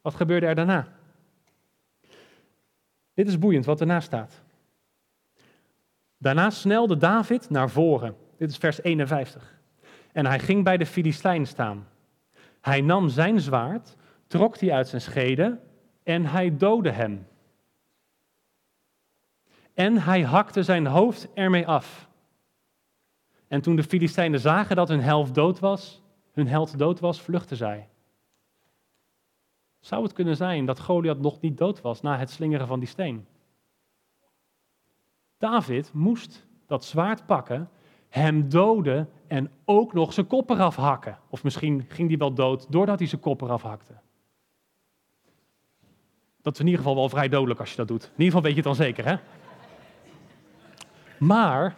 Wat 0.03 0.15
gebeurde 0.15 0.47
er 0.47 0.55
daarna? 0.55 0.89
Dit 3.15 3.29
is 3.29 3.39
boeiend 3.39 3.65
wat 3.65 3.81
ernaast 3.81 4.07
staat. 4.07 4.43
Daarna 6.19 6.51
snelde 6.51 6.97
David 6.97 7.51
naar 7.51 7.71
voren. 7.71 8.17
Dit 8.37 8.51
is 8.51 8.57
vers 8.57 8.83
51. 8.83 9.59
En 10.13 10.27
hij 10.27 10.39
ging 10.39 10.65
bij 10.65 10.77
de 10.77 10.87
Filistijn 10.87 11.47
staan. 11.47 11.89
Hij 12.61 12.81
nam 12.81 13.09
zijn 13.09 13.41
zwaard, 13.41 13.97
trok 14.27 14.59
die 14.59 14.75
uit 14.75 14.89
zijn 14.89 15.01
schede 15.01 15.59
en 16.03 16.27
hij 16.27 16.57
doodde 16.57 16.91
hem. 16.91 17.27
En 19.75 20.03
hij 20.03 20.23
hakte 20.23 20.63
zijn 20.63 20.87
hoofd 20.87 21.29
ermee 21.33 21.67
af. 21.67 22.09
En 23.49 23.61
toen 23.61 23.77
de 23.77 23.83
Filistijnen 23.83 24.41
zagen 24.41 24.77
dat 24.77 24.89
hun 24.89 25.01
held 25.01 25.35
dood 25.35 25.59
was, 25.59 26.03
hun 26.33 26.49
held 26.49 26.79
dood 26.79 27.01
was, 27.01 27.21
vluchtten 27.21 27.57
zij. 27.57 27.89
Zou 29.81 30.03
het 30.03 30.13
kunnen 30.13 30.37
zijn 30.37 30.67
dat 30.67 30.81
Goliath 30.81 31.21
nog 31.21 31.41
niet 31.41 31.59
dood 31.59 31.81
was 31.81 32.01
na 32.01 32.19
het 32.19 32.31
slingeren 32.31 32.67
van 32.67 32.79
die 32.79 32.89
steen? 32.89 33.27
David 35.39 35.93
moest 35.93 36.47
dat 36.67 36.85
zwaard 36.85 37.27
pakken, 37.27 37.71
hem 38.09 38.49
doden 38.49 39.11
en 39.27 39.51
ook 39.65 39.93
nog 39.93 40.13
zijn 40.13 40.27
kop 40.27 40.51
eraf 40.51 40.77
hakken. 40.77 41.19
Of 41.29 41.45
misschien 41.45 41.85
ging 41.89 42.09
hij 42.09 42.19
wel 42.19 42.35
dood 42.35 42.73
doordat 42.73 42.99
hij 42.99 43.09
zijn 43.09 43.21
kop 43.21 43.41
eraf 43.41 43.63
hakte. 43.63 43.95
Dat 46.43 46.53
is 46.53 46.61
in 46.61 46.67
ieder 46.67 46.81
geval 46.81 46.97
wel 46.97 47.09
vrij 47.09 47.29
dodelijk 47.29 47.61
als 47.61 47.71
je 47.71 47.77
dat 47.77 47.89
doet. 47.89 48.05
In 48.05 48.11
ieder 48.11 48.25
geval 48.25 48.43
weet 48.43 48.51
je 48.51 48.57
het 48.57 48.65
dan 48.65 48.75
zeker, 48.75 49.05
hè? 49.05 49.17
Maar 51.27 51.77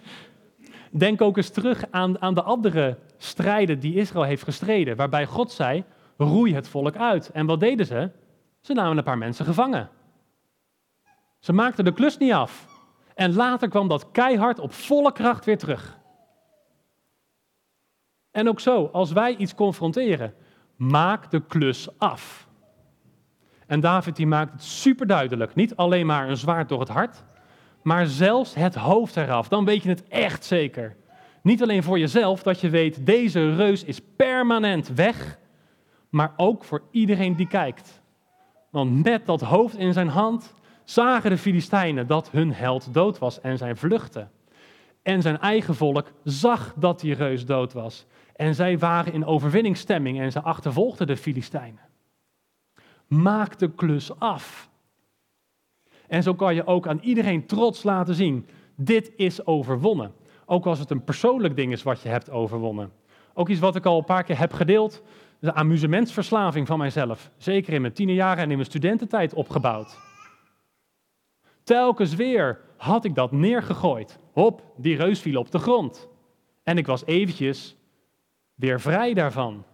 denk 0.90 1.20
ook 1.20 1.36
eens 1.36 1.50
terug 1.50 1.84
aan, 1.90 2.20
aan 2.20 2.34
de 2.34 2.42
andere 2.42 2.98
strijden 3.16 3.80
die 3.80 3.94
Israël 3.94 4.24
heeft 4.24 4.42
gestreden, 4.42 4.96
waarbij 4.96 5.26
God 5.26 5.52
zei, 5.52 5.84
roei 6.16 6.54
het 6.54 6.68
volk 6.68 6.96
uit. 6.96 7.30
En 7.30 7.46
wat 7.46 7.60
deden 7.60 7.86
ze? 7.86 8.10
Ze 8.60 8.72
namen 8.72 8.96
een 8.96 9.04
paar 9.04 9.18
mensen 9.18 9.44
gevangen. 9.44 9.90
Ze 11.38 11.52
maakten 11.52 11.84
de 11.84 11.92
klus 11.92 12.18
niet 12.18 12.32
af. 12.32 12.66
En 13.14 13.34
later 13.34 13.68
kwam 13.68 13.88
dat 13.88 14.10
keihard 14.10 14.58
op 14.58 14.72
volle 14.72 15.12
kracht 15.12 15.44
weer 15.44 15.58
terug. 15.58 15.98
En 18.30 18.48
ook 18.48 18.60
zo, 18.60 18.88
als 18.92 19.12
wij 19.12 19.36
iets 19.36 19.54
confronteren, 19.54 20.34
maak 20.76 21.30
de 21.30 21.40
klus 21.46 21.98
af. 21.98 22.48
En 23.66 23.80
David 23.80 24.16
die 24.16 24.26
maakt 24.26 24.52
het 24.52 24.62
super 24.62 25.06
duidelijk. 25.06 25.54
Niet 25.54 25.76
alleen 25.76 26.06
maar 26.06 26.28
een 26.28 26.36
zwaard 26.36 26.68
door 26.68 26.80
het 26.80 26.88
hart, 26.88 27.24
maar 27.86 28.06
zelfs 28.06 28.54
het 28.54 28.74
hoofd 28.74 29.16
eraf. 29.16 29.48
Dan 29.48 29.64
weet 29.64 29.82
je 29.82 29.88
het 29.88 30.08
echt 30.08 30.44
zeker. 30.44 30.96
Niet 31.42 31.62
alleen 31.62 31.82
voor 31.82 31.98
jezelf, 31.98 32.42
dat 32.42 32.60
je 32.60 32.70
weet, 32.70 33.06
deze 33.06 33.54
reus 33.54 33.84
is 33.84 34.00
permanent 34.16 34.88
weg, 34.88 35.38
maar 36.10 36.32
ook 36.36 36.64
voor 36.64 36.82
iedereen 36.90 37.36
die 37.36 37.48
kijkt. 37.48 38.02
Want 38.70 39.04
met 39.04 39.26
dat 39.26 39.40
hoofd 39.40 39.76
in 39.76 39.92
zijn 39.92 40.08
hand 40.08 40.54
zagen 40.84 41.30
de 41.30 41.38
Filistijnen 41.38 42.06
dat 42.06 42.30
hun 42.30 42.52
held 42.52 42.94
dood 42.94 43.18
was 43.18 43.40
en 43.40 43.58
zij 43.58 43.76
vluchtten. 43.76 44.30
En 45.02 45.22
zijn 45.22 45.38
eigen 45.38 45.74
volk 45.74 46.12
zag 46.24 46.74
dat 46.76 47.00
die 47.00 47.14
reus 47.14 47.44
dood 47.44 47.72
was. 47.72 48.06
En 48.36 48.54
zij 48.54 48.78
waren 48.78 49.12
in 49.12 49.24
overwinningsstemming 49.24 50.20
en 50.20 50.32
ze 50.32 50.42
achtervolgden 50.42 51.06
de 51.06 51.16
Filistijnen. 51.16 51.80
Maak 53.06 53.58
de 53.58 53.70
klus 53.70 54.18
af. 54.18 54.70
En 56.08 56.22
zo 56.22 56.34
kan 56.34 56.54
je 56.54 56.66
ook 56.66 56.86
aan 56.86 57.00
iedereen 57.02 57.46
trots 57.46 57.82
laten 57.82 58.14
zien, 58.14 58.46
dit 58.74 59.12
is 59.16 59.46
overwonnen. 59.46 60.12
Ook 60.44 60.66
als 60.66 60.78
het 60.78 60.90
een 60.90 61.04
persoonlijk 61.04 61.56
ding 61.56 61.72
is 61.72 61.82
wat 61.82 62.02
je 62.02 62.08
hebt 62.08 62.30
overwonnen. 62.30 62.92
Ook 63.34 63.48
iets 63.48 63.60
wat 63.60 63.76
ik 63.76 63.86
al 63.86 63.98
een 63.98 64.04
paar 64.04 64.24
keer 64.24 64.38
heb 64.38 64.52
gedeeld, 64.52 65.02
de 65.38 65.54
amusementsverslaving 65.54 66.66
van 66.66 66.78
mijzelf. 66.78 67.30
Zeker 67.36 67.72
in 67.72 67.80
mijn 67.80 67.92
tienerjaren 67.92 68.42
en 68.42 68.50
in 68.50 68.56
mijn 68.56 68.68
studententijd 68.68 69.34
opgebouwd. 69.34 69.98
Telkens 71.62 72.14
weer 72.14 72.60
had 72.76 73.04
ik 73.04 73.14
dat 73.14 73.32
neergegooid. 73.32 74.18
Hop, 74.32 74.62
die 74.76 74.96
reus 74.96 75.20
viel 75.20 75.38
op 75.38 75.50
de 75.50 75.58
grond. 75.58 76.08
En 76.62 76.78
ik 76.78 76.86
was 76.86 77.04
eventjes 77.06 77.76
weer 78.54 78.80
vrij 78.80 79.14
daarvan, 79.14 79.64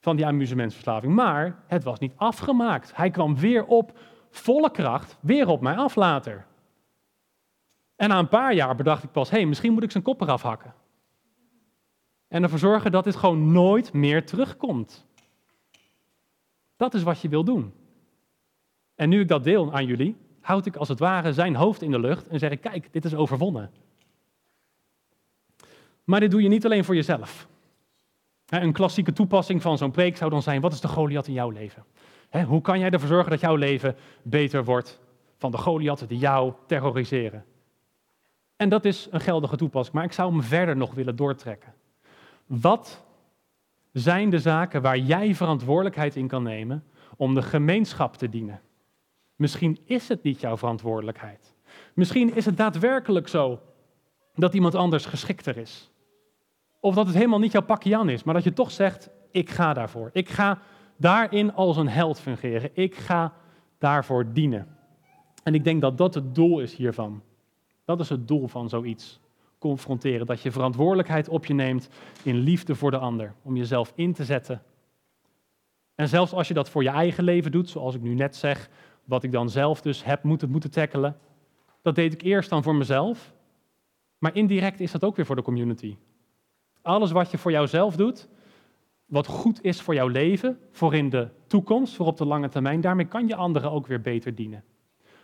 van 0.00 0.16
die 0.16 0.26
amusementsverslaving. 0.26 1.14
Maar 1.14 1.62
het 1.66 1.84
was 1.84 1.98
niet 1.98 2.12
afgemaakt. 2.16 2.96
Hij 2.96 3.10
kwam 3.10 3.36
weer 3.36 3.64
op 3.64 3.98
volle 4.32 4.70
kracht, 4.70 5.16
weer 5.20 5.48
op 5.48 5.60
mij 5.60 5.76
af 5.76 5.94
later. 5.94 6.46
En 7.96 8.08
na 8.08 8.18
een 8.18 8.28
paar 8.28 8.54
jaar 8.54 8.74
bedacht 8.74 9.02
ik 9.02 9.12
pas, 9.12 9.30
hé, 9.30 9.36
hey, 9.36 9.46
misschien 9.46 9.72
moet 9.72 9.82
ik 9.82 9.90
zijn 9.90 10.02
kop 10.02 10.20
eraf 10.20 10.42
hakken. 10.42 10.74
En 12.28 12.42
ervoor 12.42 12.58
zorgen 12.58 12.92
dat 12.92 13.04
dit 13.04 13.16
gewoon 13.16 13.52
nooit 13.52 13.92
meer 13.92 14.26
terugkomt. 14.26 15.06
Dat 16.76 16.94
is 16.94 17.02
wat 17.02 17.20
je 17.20 17.28
wil 17.28 17.44
doen. 17.44 17.72
En 18.94 19.08
nu 19.08 19.20
ik 19.20 19.28
dat 19.28 19.44
deel 19.44 19.72
aan 19.72 19.86
jullie, 19.86 20.16
houd 20.40 20.66
ik 20.66 20.76
als 20.76 20.88
het 20.88 20.98
ware 20.98 21.32
zijn 21.32 21.54
hoofd 21.54 21.82
in 21.82 21.90
de 21.90 22.00
lucht 22.00 22.28
en 22.28 22.38
zeg 22.38 22.50
ik, 22.50 22.60
kijk, 22.60 22.92
dit 22.92 23.04
is 23.04 23.14
overwonnen. 23.14 23.70
Maar 26.04 26.20
dit 26.20 26.30
doe 26.30 26.42
je 26.42 26.48
niet 26.48 26.64
alleen 26.64 26.84
voor 26.84 26.94
jezelf. 26.94 27.48
Een 28.46 28.72
klassieke 28.72 29.12
toepassing 29.12 29.62
van 29.62 29.78
zo'n 29.78 29.90
preek 29.90 30.16
zou 30.16 30.30
dan 30.30 30.42
zijn, 30.42 30.60
wat 30.60 30.72
is 30.72 30.80
de 30.80 30.88
Goliath 30.88 31.26
in 31.26 31.32
jouw 31.32 31.50
leven? 31.50 31.84
Hoe 32.40 32.60
kan 32.60 32.78
jij 32.78 32.90
ervoor 32.90 33.08
zorgen 33.08 33.30
dat 33.30 33.40
jouw 33.40 33.56
leven 33.56 33.96
beter 34.22 34.64
wordt 34.64 35.00
van 35.38 35.50
de 35.50 35.58
Goliath 35.58 36.08
die 36.08 36.18
jou 36.18 36.52
terroriseren? 36.66 37.44
En 38.56 38.68
dat 38.68 38.84
is 38.84 39.08
een 39.10 39.20
geldige 39.20 39.56
toepassing, 39.56 39.96
maar 39.96 40.04
ik 40.04 40.12
zou 40.12 40.32
hem 40.32 40.42
verder 40.42 40.76
nog 40.76 40.94
willen 40.94 41.16
doortrekken. 41.16 41.74
Wat 42.46 43.04
zijn 43.92 44.30
de 44.30 44.38
zaken 44.38 44.82
waar 44.82 44.98
jij 44.98 45.34
verantwoordelijkheid 45.34 46.16
in 46.16 46.28
kan 46.28 46.42
nemen 46.42 46.84
om 47.16 47.34
de 47.34 47.42
gemeenschap 47.42 48.16
te 48.16 48.28
dienen? 48.28 48.60
Misschien 49.36 49.78
is 49.84 50.08
het 50.08 50.22
niet 50.22 50.40
jouw 50.40 50.56
verantwoordelijkheid. 50.56 51.54
Misschien 51.94 52.34
is 52.34 52.44
het 52.44 52.56
daadwerkelijk 52.56 53.28
zo 53.28 53.60
dat 54.34 54.54
iemand 54.54 54.74
anders 54.74 55.06
geschikter 55.06 55.56
is. 55.56 55.90
Of 56.80 56.94
dat 56.94 57.06
het 57.06 57.14
helemaal 57.14 57.38
niet 57.38 57.52
jouw 57.52 57.62
pakje 57.62 57.96
aan 57.96 58.08
is, 58.08 58.22
maar 58.22 58.34
dat 58.34 58.44
je 58.44 58.52
toch 58.52 58.70
zegt, 58.70 59.10
ik 59.30 59.50
ga 59.50 59.72
daarvoor. 59.72 60.10
Ik 60.12 60.28
ga 60.28 60.58
daarin 61.02 61.54
als 61.54 61.76
een 61.76 61.88
held 61.88 62.20
fungeren. 62.20 62.70
Ik 62.72 62.94
ga 62.94 63.32
daarvoor 63.78 64.32
dienen. 64.32 64.76
En 65.42 65.54
ik 65.54 65.64
denk 65.64 65.80
dat 65.80 65.98
dat 65.98 66.14
het 66.14 66.34
doel 66.34 66.60
is 66.60 66.74
hiervan. 66.74 67.22
Dat 67.84 68.00
is 68.00 68.08
het 68.08 68.28
doel 68.28 68.48
van 68.48 68.68
zoiets. 68.68 69.20
Confronteren. 69.58 70.26
Dat 70.26 70.42
je 70.42 70.50
verantwoordelijkheid 70.50 71.28
op 71.28 71.46
je 71.46 71.54
neemt 71.54 71.88
in 72.22 72.36
liefde 72.36 72.74
voor 72.74 72.90
de 72.90 72.98
ander. 72.98 73.34
Om 73.42 73.56
jezelf 73.56 73.92
in 73.94 74.12
te 74.12 74.24
zetten. 74.24 74.62
En 75.94 76.08
zelfs 76.08 76.32
als 76.32 76.48
je 76.48 76.54
dat 76.54 76.70
voor 76.70 76.82
je 76.82 76.88
eigen 76.88 77.24
leven 77.24 77.50
doet, 77.50 77.68
zoals 77.68 77.94
ik 77.94 78.02
nu 78.02 78.14
net 78.14 78.36
zeg, 78.36 78.70
wat 79.04 79.22
ik 79.22 79.32
dan 79.32 79.50
zelf 79.50 79.80
dus 79.80 80.04
heb 80.04 80.22
moeten, 80.22 80.50
moeten 80.50 80.70
tackelen. 80.70 81.18
Dat 81.82 81.94
deed 81.94 82.12
ik 82.12 82.22
eerst 82.22 82.50
dan 82.50 82.62
voor 82.62 82.74
mezelf. 82.74 83.34
Maar 84.18 84.34
indirect 84.34 84.80
is 84.80 84.92
dat 84.92 85.04
ook 85.04 85.16
weer 85.16 85.26
voor 85.26 85.36
de 85.36 85.42
community. 85.42 85.96
Alles 86.82 87.10
wat 87.10 87.30
je 87.30 87.38
voor 87.38 87.50
jouzelf 87.50 87.96
doet, 87.96 88.28
wat 89.12 89.26
goed 89.26 89.64
is 89.64 89.80
voor 89.80 89.94
jouw 89.94 90.08
leven, 90.08 90.58
voor 90.70 90.94
in 90.94 91.10
de 91.10 91.28
toekomst, 91.46 91.94
voor 91.94 92.06
op 92.06 92.16
de 92.16 92.24
lange 92.24 92.48
termijn, 92.48 92.80
daarmee 92.80 93.06
kan 93.06 93.26
je 93.26 93.34
anderen 93.34 93.70
ook 93.70 93.86
weer 93.86 94.00
beter 94.00 94.34
dienen. 94.34 94.64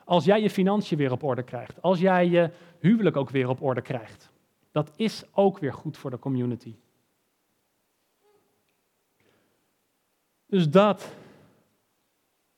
Als 0.04 0.24
jij 0.24 0.42
je 0.42 0.50
financiën 0.50 0.98
weer 0.98 1.12
op 1.12 1.22
orde 1.22 1.42
krijgt, 1.42 1.82
als 1.82 2.00
jij 2.00 2.28
je 2.28 2.50
huwelijk 2.78 3.16
ook 3.16 3.30
weer 3.30 3.48
op 3.48 3.62
orde 3.62 3.82
krijgt, 3.82 4.30
dat 4.72 4.92
is 4.96 5.24
ook 5.32 5.58
weer 5.58 5.72
goed 5.72 5.96
voor 5.96 6.10
de 6.10 6.18
community. 6.18 6.74
Dus 10.46 10.70
dat 10.70 11.14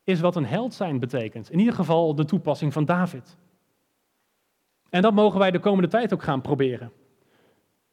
is 0.05 0.21
wat 0.21 0.37
een 0.37 0.47
held 0.47 0.75
zijn 0.75 0.99
betekent. 0.99 1.51
In 1.51 1.59
ieder 1.59 1.75
geval 1.75 2.15
de 2.15 2.25
toepassing 2.25 2.73
van 2.73 2.85
David. 2.85 3.37
En 4.89 5.03
dat 5.03 5.15
mogen 5.15 5.39
wij 5.39 5.51
de 5.51 5.61
komende 5.61 5.89
tijd 5.89 6.13
ook 6.13 6.23
gaan 6.23 6.41
proberen. 6.41 6.93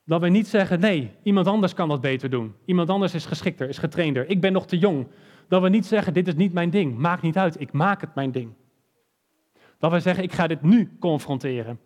Dat 0.08 0.22
we 0.22 0.30
niet 0.30 0.48
zeggen, 0.48 0.80
nee, 0.80 1.12
iemand 1.24 1.48
anders 1.48 1.74
kan 1.74 1.88
dat 1.88 2.02
beter 2.02 2.30
doen. 2.30 2.56
Iemand 2.65 2.89
anders 2.89 3.13
is 3.13 3.26
geschikter, 3.26 3.70
is 3.70 3.78
getrainder. 3.78 4.30
Ik 4.30 4.41
ben 4.41 4.54
nog 4.54 4.67
te 4.67 4.78
jong. 4.78 5.08
Dat 5.48 5.62
we 5.62 5.70
niet 5.70 5.86
zeggen, 5.86 6.13
dit 6.13 6.28
is 6.28 6.36
niet 6.36 6.54
mijn 6.54 6.70
ding. 6.70 6.98
Maakt 6.98 7.22
niet 7.22 7.38
uit, 7.38 7.60
ik 7.60 7.72
maak 7.72 8.02
het 8.02 8.15
mijn 8.15 8.32
ding. 8.32 8.54
Dat 9.78 9.91
we 9.91 10.00
zeggen, 10.00 10.24
ik 10.24 10.32
ga 10.32 10.48
dit 10.48 10.62
nu 10.62 10.98
confronteren. 11.00 11.80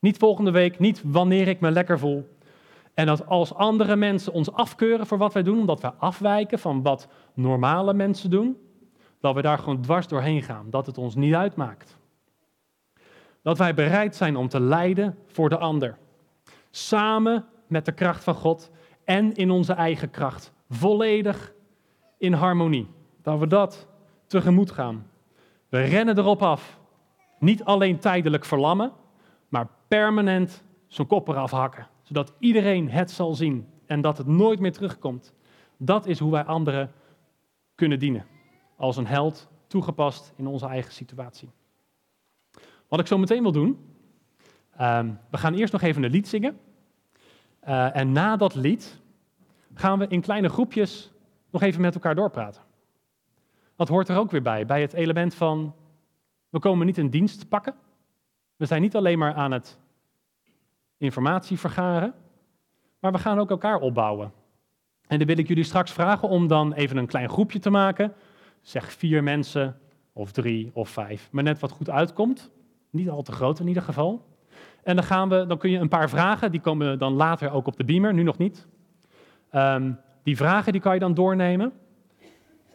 Niet 0.00 0.16
volgende 0.16 0.50
week, 0.50 0.78
niet 0.78 1.02
wanneer 1.04 1.48
ik 1.48 1.60
me 1.60 1.70
lekker 1.70 1.98
voel. 1.98 2.28
En 2.94 3.06
dat 3.06 3.26
als 3.26 3.54
andere 3.54 3.96
mensen 3.96 4.32
ons 4.32 4.52
afkeuren 4.52 5.06
voor 5.06 5.18
wat 5.18 5.32
wij 5.32 5.42
doen, 5.42 5.58
omdat 5.58 5.80
we 5.80 5.94
afwijken 5.94 6.58
van 6.58 6.82
wat 6.82 7.08
normale 7.34 7.94
mensen 7.94 8.30
doen, 8.30 8.56
dat 9.20 9.34
we 9.34 9.42
daar 9.42 9.58
gewoon 9.58 9.80
dwars 9.80 10.08
doorheen 10.08 10.42
gaan. 10.42 10.70
Dat 10.70 10.86
het 10.86 10.98
ons 10.98 11.14
niet 11.14 11.34
uitmaakt. 11.34 11.98
Dat 13.42 13.58
wij 13.58 13.74
bereid 13.74 14.16
zijn 14.16 14.36
om 14.36 14.48
te 14.48 14.60
lijden 14.60 15.18
voor 15.26 15.48
de 15.48 15.58
ander 15.58 15.96
samen 16.76 17.44
met 17.66 17.84
de 17.84 17.92
kracht 17.92 18.24
van 18.24 18.34
God 18.34 18.70
en 19.04 19.34
in 19.34 19.50
onze 19.50 19.72
eigen 19.72 20.10
kracht. 20.10 20.52
Volledig 20.68 21.52
in 22.18 22.32
harmonie. 22.32 22.88
Dat 23.22 23.38
we 23.38 23.46
dat 23.46 23.88
tegemoet 24.26 24.70
gaan. 24.70 25.06
We 25.68 25.80
rennen 25.80 26.18
erop 26.18 26.42
af. 26.42 26.80
Niet 27.38 27.64
alleen 27.64 27.98
tijdelijk 27.98 28.44
verlammen, 28.44 28.92
maar 29.48 29.68
permanent 29.88 30.64
zijn 30.86 31.06
kop 31.06 31.28
eraf 31.28 31.50
hakken. 31.50 31.88
Zodat 32.02 32.32
iedereen 32.38 32.90
het 32.90 33.10
zal 33.10 33.34
zien 33.34 33.66
en 33.86 34.00
dat 34.00 34.18
het 34.18 34.26
nooit 34.26 34.60
meer 34.60 34.72
terugkomt. 34.72 35.34
Dat 35.76 36.06
is 36.06 36.18
hoe 36.18 36.30
wij 36.30 36.44
anderen 36.44 36.92
kunnen 37.74 37.98
dienen. 37.98 38.26
Als 38.76 38.96
een 38.96 39.06
held 39.06 39.48
toegepast 39.66 40.32
in 40.36 40.46
onze 40.46 40.66
eigen 40.66 40.92
situatie. 40.92 41.50
Wat 42.88 43.00
ik 43.00 43.06
zo 43.06 43.18
meteen 43.18 43.42
wil 43.42 43.52
doen. 43.52 43.78
Ehm, 44.76 45.12
we 45.30 45.38
gaan 45.38 45.54
eerst 45.54 45.72
nog 45.72 45.82
even 45.82 46.02
een 46.02 46.10
lied 46.10 46.28
zingen. 46.28 46.58
Uh, 47.68 47.96
en 47.96 48.12
na 48.12 48.36
dat 48.36 48.54
lied 48.54 49.00
gaan 49.74 49.98
we 49.98 50.06
in 50.06 50.20
kleine 50.20 50.48
groepjes 50.48 51.12
nog 51.50 51.62
even 51.62 51.80
met 51.80 51.94
elkaar 51.94 52.14
doorpraten. 52.14 52.62
Dat 53.76 53.88
hoort 53.88 54.08
er 54.08 54.16
ook 54.16 54.30
weer 54.30 54.42
bij, 54.42 54.66
bij 54.66 54.80
het 54.80 54.92
element 54.92 55.34
van 55.34 55.74
we 56.48 56.58
komen 56.58 56.86
niet 56.86 56.98
een 56.98 57.10
dienst 57.10 57.48
pakken. 57.48 57.74
We 58.56 58.66
zijn 58.66 58.82
niet 58.82 58.96
alleen 58.96 59.18
maar 59.18 59.34
aan 59.34 59.52
het 59.52 59.78
informatie 60.96 61.58
vergaren, 61.58 62.14
maar 62.98 63.12
we 63.12 63.18
gaan 63.18 63.38
ook 63.38 63.50
elkaar 63.50 63.78
opbouwen. 63.78 64.32
En 65.06 65.18
dan 65.18 65.26
wil 65.26 65.38
ik 65.38 65.48
jullie 65.48 65.64
straks 65.64 65.92
vragen 65.92 66.28
om 66.28 66.46
dan 66.46 66.72
even 66.72 66.96
een 66.96 67.06
klein 67.06 67.28
groepje 67.28 67.58
te 67.58 67.70
maken. 67.70 68.14
Zeg 68.60 68.92
vier 68.92 69.22
mensen, 69.22 69.78
of 70.12 70.32
drie, 70.32 70.70
of 70.74 70.88
vijf. 70.88 71.28
Maar 71.32 71.42
net 71.42 71.58
wat 71.58 71.70
goed 71.70 71.90
uitkomt. 71.90 72.50
Niet 72.90 73.08
al 73.08 73.22
te 73.22 73.32
groot 73.32 73.60
in 73.60 73.68
ieder 73.68 73.82
geval. 73.82 74.35
En 74.86 74.96
dan, 74.96 75.04
gaan 75.04 75.28
we, 75.28 75.46
dan 75.46 75.58
kun 75.58 75.70
je 75.70 75.78
een 75.78 75.88
paar 75.88 76.08
vragen, 76.08 76.50
die 76.50 76.60
komen 76.60 76.98
dan 76.98 77.12
later 77.12 77.50
ook 77.50 77.66
op 77.66 77.76
de 77.76 77.84
beamer, 77.84 78.14
nu 78.14 78.22
nog 78.22 78.38
niet. 78.38 78.66
Ehm, 79.50 79.92
die 80.22 80.36
vragen 80.36 80.72
die 80.72 80.80
kan 80.80 80.94
je 80.94 81.00
dan 81.00 81.14
doornemen. 81.14 81.72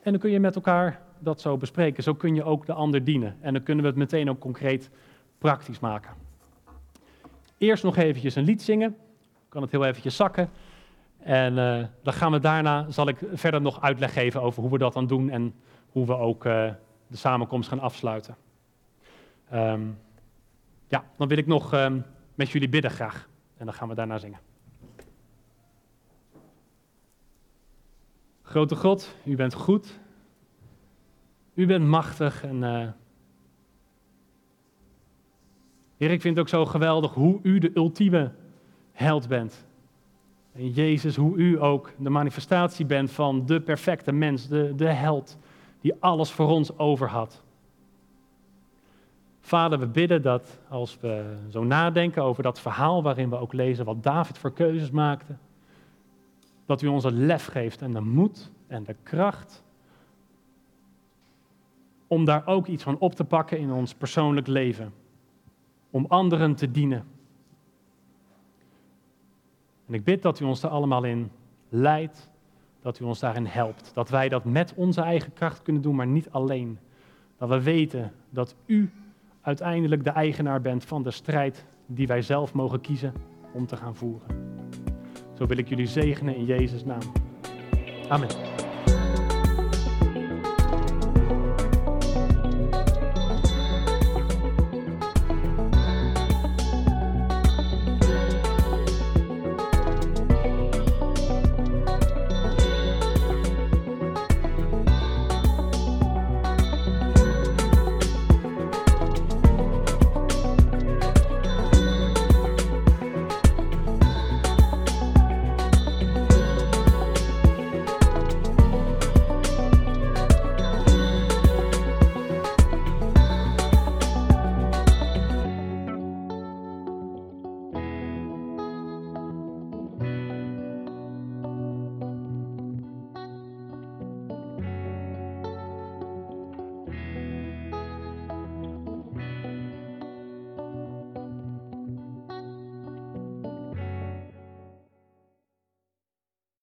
En 0.04 0.12
dan 0.12 0.17
kun 0.17 0.32
je 0.32 0.39
met 0.39 0.56
elkaar 0.56 1.02
dat 1.19 1.41
zo 1.41 1.58
bespreken. 1.58 2.04
Zo 2.04 2.13
kun 2.13 2.36
je 2.36 2.43
ook 2.43 2.65
de 2.65 2.74
ander 2.74 3.04
dienen. 3.04 3.38
En 3.41 3.54
dan 3.54 3.63
kunnen 3.63 3.84
we 3.84 3.89
het 3.89 4.00
meteen 4.00 4.30
ook 4.30 4.39
concreet 4.39 4.89
praktisch 5.38 5.80
maken. 5.80 6.12
Eerst 7.58 7.84
nog 7.84 7.97
eventjes 7.97 8.36
een 8.36 8.43
lied 8.43 8.62
zingen. 8.62 8.89
Ik 8.89 9.50
kan 9.50 9.62
het 9.62 9.71
heel 9.71 9.86
eventjes 9.86 10.15
zakken. 10.15 10.50
En 11.17 11.58
uh, 11.58 11.84
dan 12.04 12.13
gaan 12.13 12.32
we 12.32 12.39
daarna, 12.39 12.86
zal 12.89 13.08
ik 13.08 13.17
verder 13.34 13.62
nog 13.62 13.82
uitleg 13.82 14.13
geven 14.13 14.41
over 14.41 14.62
hoe 14.62 14.71
we 14.71 14.78
dat 14.78 14.93
dan 14.93 15.08
doen 15.08 15.30
en 15.30 15.54
hoe 15.91 16.06
we 16.06 16.15
ook 16.15 16.45
uh, 16.45 16.69
de 17.08 17.17
samenkomst 17.17 17.69
gaan 17.69 17.80
afsluiten. 17.80 18.36
Um, 19.54 19.97
ja, 20.91 21.04
dan 21.17 21.27
wil 21.27 21.38
ik 21.38 21.47
nog 21.47 21.73
uh, 21.73 21.93
met 22.36 22.49
jullie 22.49 22.69
bidden 22.69 22.91
graag. 22.91 23.30
En 23.58 23.65
dan 23.65 23.73
gaan 23.73 23.88
we 23.88 23.95
daarna 23.95 24.17
zingen. 24.17 24.39
Grote 28.41 28.75
God, 28.75 29.15
u 29.25 29.36
bent 29.36 29.54
goed. 29.54 29.99
U 31.54 31.65
bent 31.65 31.86
machtig. 31.86 32.43
En 32.43 32.62
uh, 32.62 32.88
ik 35.97 36.21
vind 36.21 36.23
het 36.23 36.39
ook 36.39 36.49
zo 36.49 36.65
geweldig 36.65 37.13
hoe 37.13 37.39
u 37.43 37.60
de 37.60 37.71
ultieme 37.73 38.32
held 38.91 39.27
bent. 39.27 39.65
En 40.51 40.69
Jezus, 40.69 41.15
hoe 41.15 41.38
u 41.38 41.62
ook 41.62 41.93
de 41.97 42.10
manifestatie 42.10 42.86
bent 42.86 43.12
van 43.12 43.45
de 43.45 43.62
perfecte 43.62 44.12
mens, 44.12 44.47
de, 44.47 44.73
de 44.75 44.89
held 44.89 45.38
die 45.82 45.93
alles 45.99 46.32
voor 46.32 46.47
ons 46.47 46.77
over 46.77 47.10
had. 47.10 47.43
Vader, 49.41 49.80
we 49.80 49.88
bidden 49.88 50.22
dat 50.22 50.59
als 50.70 50.97
we 50.99 51.38
zo 51.49 51.63
nadenken 51.63 52.24
over 52.24 52.43
dat 52.43 52.59
verhaal 52.59 53.03
waarin 53.03 53.30
we 53.30 53.38
ook 53.38 53.53
lezen 53.53 53.86
wat 53.86 54.03
David 54.03 54.38
voor 54.38 54.53
keuzes 54.53 54.91
maakte, 54.91 55.36
dat 56.65 56.82
u 56.82 56.88
ons 56.88 57.03
het 57.03 57.13
lef 57.13 57.45
geeft 57.45 57.82
en 57.82 57.91
de 57.91 58.01
moed 58.01 58.51
en 58.68 58.84
de 58.84 58.95
kracht 59.03 59.63
om 62.07 62.26
daar 62.26 62.47
ook 62.47 62.68
iets 62.68 62.84
van 62.84 62.97
op 62.99 63.13
te 63.15 63.24
pakken 63.24 63.59
in 63.59 63.72
ons 63.72 63.93
persoonlijk 63.93 64.47
leven, 64.47 64.93
om 65.89 66.05
anderen 66.07 66.55
te 66.55 66.72
dienen. 66.72 67.05
En 69.88 69.93
ik 69.93 70.03
bid 70.03 70.22
dat 70.22 70.39
u 70.39 70.45
ons 70.45 70.59
daar 70.59 70.72
allemaal 70.72 71.03
in 71.03 71.32
leidt, 71.70 72.30
dat 72.82 72.99
u 72.99 73.03
ons 73.03 73.20
daarin 73.20 73.45
helpt, 73.45 73.91
dat 73.93 74.09
wij 74.09 74.30
dat 74.30 74.45
met 74.45 74.74
onze 74.76 75.01
eigen 75.01 75.34
kracht 75.34 75.61
kunnen 75.61 75.82
doen, 75.82 75.95
maar 75.95 76.07
niet 76.07 76.30
alleen. 76.32 76.80
Dat 77.38 77.49
we 77.49 77.61
weten 77.61 78.11
dat 78.30 78.55
u 78.65 78.91
uiteindelijk 79.41 80.03
de 80.03 80.09
eigenaar 80.09 80.61
bent 80.61 80.85
van 80.85 81.03
de 81.03 81.11
strijd 81.11 81.65
die 81.85 82.07
wij 82.07 82.21
zelf 82.21 82.53
mogen 82.53 82.81
kiezen 82.81 83.13
om 83.53 83.65
te 83.65 83.77
gaan 83.77 83.95
voeren. 83.95 84.27
Zo 85.33 85.45
wil 85.45 85.57
ik 85.57 85.69
jullie 85.69 85.87
zegenen 85.87 86.35
in 86.35 86.45
Jezus' 86.45 86.85
naam. 86.85 87.11
Amen. 88.09 88.61